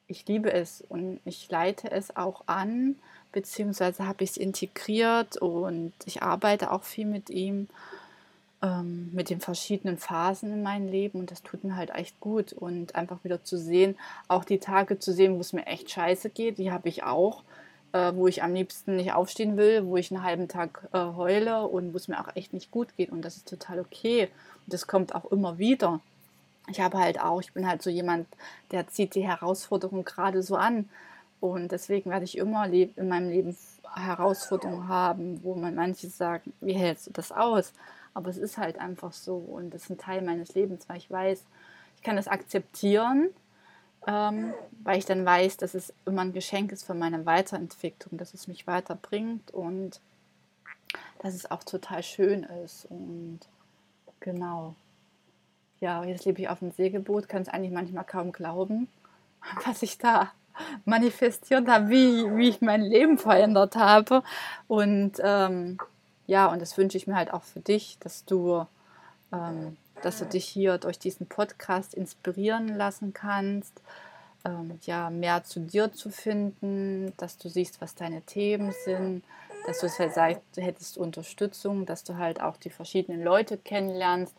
ich 0.07 0.27
liebe 0.27 0.53
es 0.53 0.85
und 0.89 1.21
ich 1.25 1.51
leite 1.51 1.91
es 1.91 2.17
auch 2.17 2.43
an, 2.47 2.97
beziehungsweise 3.33 4.07
habe 4.07 4.23
ich 4.23 4.31
es 4.31 4.37
integriert 4.37 5.37
und 5.37 5.93
ich 6.05 6.23
arbeite 6.23 6.71
auch 6.71 6.83
viel 6.85 7.07
mit 7.07 7.31
ihm 7.31 7.69
ähm, 8.63 9.11
mit 9.13 9.31
den 9.31 9.41
verschiedenen 9.41 9.99
Phasen 9.99 10.53
in 10.53 10.63
meinem 10.63 10.89
Leben 10.89 11.21
und 11.21 11.31
das 11.31 11.43
tut 11.43 11.65
mir 11.65 11.77
halt 11.77 11.91
echt 11.91 12.21
gut 12.21 12.53
und 12.53 12.95
einfach 12.95 13.23
wieder 13.25 13.45
zu 13.45 13.59
sehen, 13.59 13.97
auch 14.29 14.45
die 14.45 14.59
Tage 14.59 14.99
zu 14.99 15.13
sehen, 15.13 15.37
wo 15.37 15.41
es 15.41 15.53
mir 15.53 15.67
echt 15.67 15.91
scheiße 15.91 16.31
geht, 16.31 16.59
die 16.59 16.71
habe 16.71 16.89
ich 16.89 17.03
auch, 17.03 17.43
äh, 17.93 18.13
wo 18.15 18.27
ich 18.27 18.43
am 18.43 18.55
liebsten 18.55 18.97
nicht 18.97 19.13
aufstehen 19.13 19.57
will, 19.57 19.87
wo 19.87 19.97
ich 19.97 20.11
einen 20.11 20.23
halben 20.23 20.49
Tag 20.49 20.89
äh, 20.93 20.99
heule 20.99 21.67
und 21.67 21.93
wo 21.93 21.97
es 21.97 22.09
mir 22.09 22.21
auch 22.21 22.37
echt 22.37 22.53
nicht 22.53 22.71
gut 22.71 22.89
geht 22.97 23.11
und 23.11 23.23
das 23.23 23.37
ist 23.37 23.49
total 23.49 23.81
okay 23.81 24.29
das 24.71 24.87
kommt 24.87 25.15
auch 25.15 25.31
immer 25.31 25.59
wieder. 25.59 26.01
Ich 26.69 26.81
habe 26.81 26.99
halt 26.99 27.21
auch, 27.21 27.41
ich 27.41 27.53
bin 27.53 27.67
halt 27.67 27.83
so 27.83 27.91
jemand, 27.91 28.27
der 28.71 28.89
zieht 28.89 29.15
die 29.15 29.27
Herausforderung 29.27 30.05
gerade 30.05 30.43
so 30.43 30.57
an. 30.57 30.89
Und 31.41 31.73
deswegen 31.73 32.11
werde 32.11 32.25
ich 32.25 32.37
immer 32.37 32.67
in 32.67 33.09
meinem 33.09 33.31
Leben 33.31 33.57
Herausforderungen 33.95 34.89
haben, 34.89 35.43
wo 35.43 35.55
man 35.55 35.75
manche 35.75 36.09
sagen, 36.09 36.53
wie 36.61 36.75
hältst 36.75 37.09
du 37.09 37.11
das 37.13 37.33
aus? 37.33 37.73
Aber 38.15 38.31
es 38.31 38.39
ist 38.39 38.59
halt 38.59 38.79
einfach 38.79 39.13
so 39.13 39.37
und 39.37 39.73
das 39.73 39.85
ist 39.85 39.91
ein 39.91 39.99
Teil 39.99 40.23
meines 40.23 40.55
Lebens, 40.55 40.89
weil 40.89 40.99
ich 40.99 41.11
weiß, 41.11 41.45
ich 41.97 42.03
kann 42.03 42.17
das 42.17 42.29
akzeptieren, 42.29 43.31
ähm, 44.07 44.55
weil 44.83 44.99
ich 44.99 45.05
dann 45.05 45.25
weiß, 45.25 45.59
dass 45.59 45.75
es 45.75 45.93
immer 46.07 46.23
ein 46.23 46.33
Geschenk 46.33 46.73
ist 46.73 46.85
für 46.85 46.95
meine 46.95 47.27
Weiterentwicklung, 47.27 48.19
dass 48.19 48.35
es 48.35 48.49
mich 48.49 48.67
weiterbringt 48.67 49.51
und 49.53 50.01
dass 51.23 51.35
es 51.35 51.51
auch 51.51 51.63
total 51.63 52.03
schön 52.03 52.45
ist. 52.65 52.87
Und 52.87 53.41
genau. 54.21 54.75
Ja, 55.81 56.05
jetzt 56.05 56.25
lebe 56.25 56.41
ich 56.41 56.49
auf 56.49 56.61
dem 56.61 56.73
Segelboot, 56.73 57.29
kann 57.29 57.43
es 57.43 57.49
eigentlich 57.49 57.73
manchmal 57.73 58.05
kaum 58.05 58.33
glauben, 58.33 58.89
was 59.67 59.83
ich 59.83 59.99
da 59.99 60.33
manifestiert 60.85 61.69
habe, 61.69 61.89
wie, 61.89 62.37
wie 62.37 62.49
ich 62.49 62.61
mein 62.61 62.83
Leben 62.83 63.19
verändert 63.19 63.77
habe. 63.77 64.23
Und 64.69 65.13
ähm, 65.23 65.79
ja, 66.31 66.47
und 66.47 66.63
das 66.63 66.79
wünsche 66.79 66.97
ich 66.97 67.09
mir 67.09 67.17
halt 67.17 67.33
auch 67.33 67.43
für 67.43 67.59
dich, 67.59 67.99
dass 67.99 68.25
du, 68.25 68.65
ähm, 69.33 69.77
dass 70.01 70.21
du 70.21 70.27
dich 70.27 70.45
hier 70.45 70.79
durch 70.79 70.97
diesen 70.97 71.27
Podcast 71.27 71.93
inspirieren 71.93 72.69
lassen 72.69 73.13
kannst, 73.13 73.83
ähm, 74.45 74.79
ja, 74.83 75.11
mehr 75.11 75.43
zu 75.43 75.59
dir 75.59 75.93
zu 75.93 76.09
finden, 76.11 77.13
dass 77.17 77.37
du 77.37 77.49
siehst, 77.49 77.81
was 77.81 77.97
deine 77.97 78.23
Themen 78.23 78.73
sind, 78.85 79.25
dass 79.67 79.81
du 79.81 79.89
halt 79.89 80.15
sagst, 80.15 80.43
du 80.55 80.63
hättest 80.63 80.99
Unterstützung, 80.99 81.85
dass 81.85 82.05
du 82.05 82.17
halt 82.17 82.41
auch 82.41 82.57
die 82.59 82.71
verschiedenen 82.71 83.25
Leute 83.25 83.59
kennenlernst, 83.59 84.37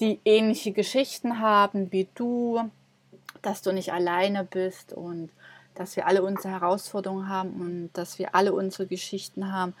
die 0.00 0.20
ähnliche 0.26 0.72
Geschichten 0.72 1.40
haben 1.40 1.92
wie 1.92 2.08
du, 2.14 2.60
dass 3.40 3.62
du 3.62 3.72
nicht 3.72 3.90
alleine 3.90 4.44
bist 4.44 4.92
und 4.92 5.30
dass 5.76 5.96
wir 5.96 6.06
alle 6.06 6.22
unsere 6.22 6.50
Herausforderungen 6.50 7.30
haben 7.30 7.58
und 7.58 7.90
dass 7.94 8.18
wir 8.18 8.34
alle 8.34 8.52
unsere 8.52 8.86
Geschichten 8.86 9.50
haben 9.50 9.72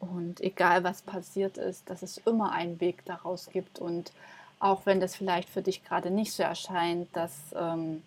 und 0.00 0.40
egal 0.40 0.82
was 0.82 1.02
passiert 1.02 1.58
ist, 1.58 1.88
dass 1.88 2.02
es 2.02 2.18
immer 2.18 2.52
einen 2.52 2.80
Weg 2.80 3.04
daraus 3.04 3.50
gibt 3.50 3.78
und 3.78 4.12
auch 4.58 4.84
wenn 4.84 5.00
das 5.00 5.16
vielleicht 5.16 5.48
für 5.48 5.62
dich 5.62 5.84
gerade 5.84 6.10
nicht 6.10 6.32
so 6.32 6.42
erscheint, 6.42 7.08
dass, 7.14 7.32
ähm, 7.54 8.02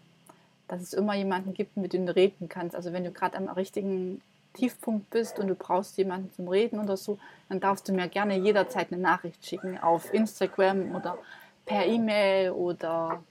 dass 0.67 0.81
es 0.81 0.93
immer 0.93 1.15
jemanden 1.15 1.53
gibt, 1.53 1.77
mit 1.77 1.93
dem 1.93 2.05
du 2.05 2.15
reden 2.15 2.49
kannst. 2.49 2.75
Also 2.75 2.93
wenn 2.93 3.03
du 3.03 3.11
gerade 3.11 3.37
am 3.37 3.47
richtigen 3.49 4.21
Tiefpunkt 4.53 5.09
bist 5.09 5.39
und 5.39 5.47
du 5.47 5.55
brauchst 5.55 5.97
jemanden 5.97 6.31
zum 6.31 6.47
Reden 6.47 6.79
oder 6.79 6.95
so, 6.95 7.17
dann 7.49 7.59
darfst 7.59 7.87
du 7.89 7.93
mir 7.93 8.07
gerne 8.07 8.37
jederzeit 8.37 8.91
eine 8.91 9.01
Nachricht 9.01 9.45
schicken 9.45 9.79
auf 9.79 10.13
Instagram 10.13 10.95
oder 10.95 11.17
per 11.65 11.85
E-Mail 11.85 12.51
oder 12.51 13.23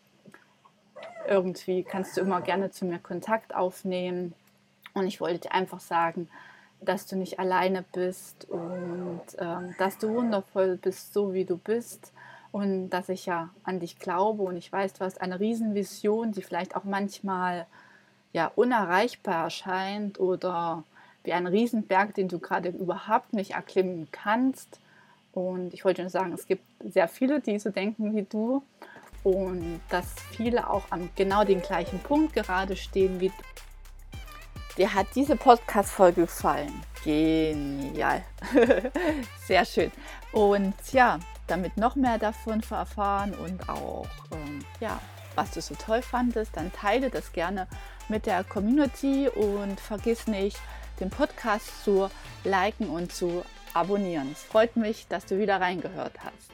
irgendwie 1.29 1.85
kannst 1.85 2.17
du 2.17 2.23
immer 2.23 2.41
gerne 2.41 2.71
zu 2.71 2.85
mir 2.85 2.99
Kontakt 2.99 3.55
aufnehmen. 3.55 4.35
Und 4.95 5.07
ich 5.07 5.21
wollte 5.21 5.41
dir 5.41 5.53
einfach 5.53 5.81
sagen, 5.81 6.29
dass 6.85 7.07
du 7.07 7.17
nicht 7.17 7.39
alleine 7.39 7.85
bist 7.93 8.47
und 8.51 9.23
ähm, 9.39 9.75
dass 9.79 9.99
du 9.99 10.15
wundervoll 10.15 10.77
bist, 10.77 11.13
so 11.13 11.33
wie 11.33 11.45
du 11.45 11.57
bist. 11.57 12.13
Und 12.51 12.91
dass 12.91 13.09
ich 13.09 13.25
ja 13.25 13.49
an 13.65 13.81
dich 13.81 13.99
glaube 13.99 14.43
und 14.43 14.57
ich 14.57 14.71
weiß, 14.71 14.93
du 14.95 15.05
hast 15.05 15.23
eine 15.23 15.41
Riesenvision, 15.41 16.33
die 16.33 16.43
vielleicht 16.43 16.77
auch 16.77 16.85
manchmal 16.85 17.67
ja 18.35 18.51
unerreichbar 18.55 19.45
erscheint 19.45 20.21
oder 20.21 20.85
wie 21.25 21.33
ein 21.33 21.47
Riesenberg, 21.47 22.15
den 22.15 22.29
du 22.29 22.39
gerade 22.39 22.69
überhaupt 22.69 23.33
nicht 23.33 23.53
erklimmen 23.53 24.09
kannst. 24.13 24.81
Und 25.33 25.73
ich 25.73 25.85
wollte 25.85 26.03
nur 26.03 26.11
sagen, 26.11 26.33
es 26.33 26.47
gibt 26.47 26.65
sehr 26.81 27.09
viele, 27.09 27.41
die 27.41 27.59
so 27.59 27.71
denken 27.71 28.15
wie 28.15 28.25
du 28.25 28.63
und 29.25 29.81
dass 29.89 30.15
viele 30.37 30.69
auch 30.69 30.85
an 30.91 31.09
genau 31.17 31.45
den 31.45 31.63
gleichen 31.63 32.01
Punkt 32.01 32.35
gerade 32.35 32.77
stehen 32.77 33.21
wie 33.21 33.29
du. 33.29 33.62
Dir 34.79 34.95
hat 34.95 35.09
diese 35.15 35.37
Podcast-Folge 35.37 36.23
gefallen. 36.23 36.73
Genial. 37.05 38.23
Sehr 39.47 39.67
schön. 39.67 39.93
Und 40.33 40.75
ja, 40.93 41.19
damit 41.47 41.77
noch 41.77 41.95
mehr 41.95 42.17
davon 42.17 42.63
erfahren 42.71 43.35
und 43.35 43.69
auch, 43.69 44.07
ähm, 44.31 44.65
ja, 44.81 44.99
was 45.35 45.51
du 45.51 45.61
so 45.61 45.75
toll 45.75 46.01
fandest, 46.01 46.57
dann 46.57 46.73
teile 46.73 47.11
das 47.11 47.33
gerne 47.33 47.67
mit 48.09 48.25
der 48.25 48.45
Community 48.45 49.29
und 49.29 49.79
vergiss 49.79 50.27
nicht, 50.27 50.59
den 51.01 51.11
Podcast 51.11 51.85
zu 51.85 52.09
liken 52.45 52.89
und 52.89 53.13
zu 53.13 53.45
abonnieren. 53.75 54.31
Es 54.33 54.43
freut 54.43 54.77
mich, 54.77 55.07
dass 55.09 55.27
du 55.27 55.39
wieder 55.39 55.61
reingehört 55.61 56.15
hast. 56.25 56.52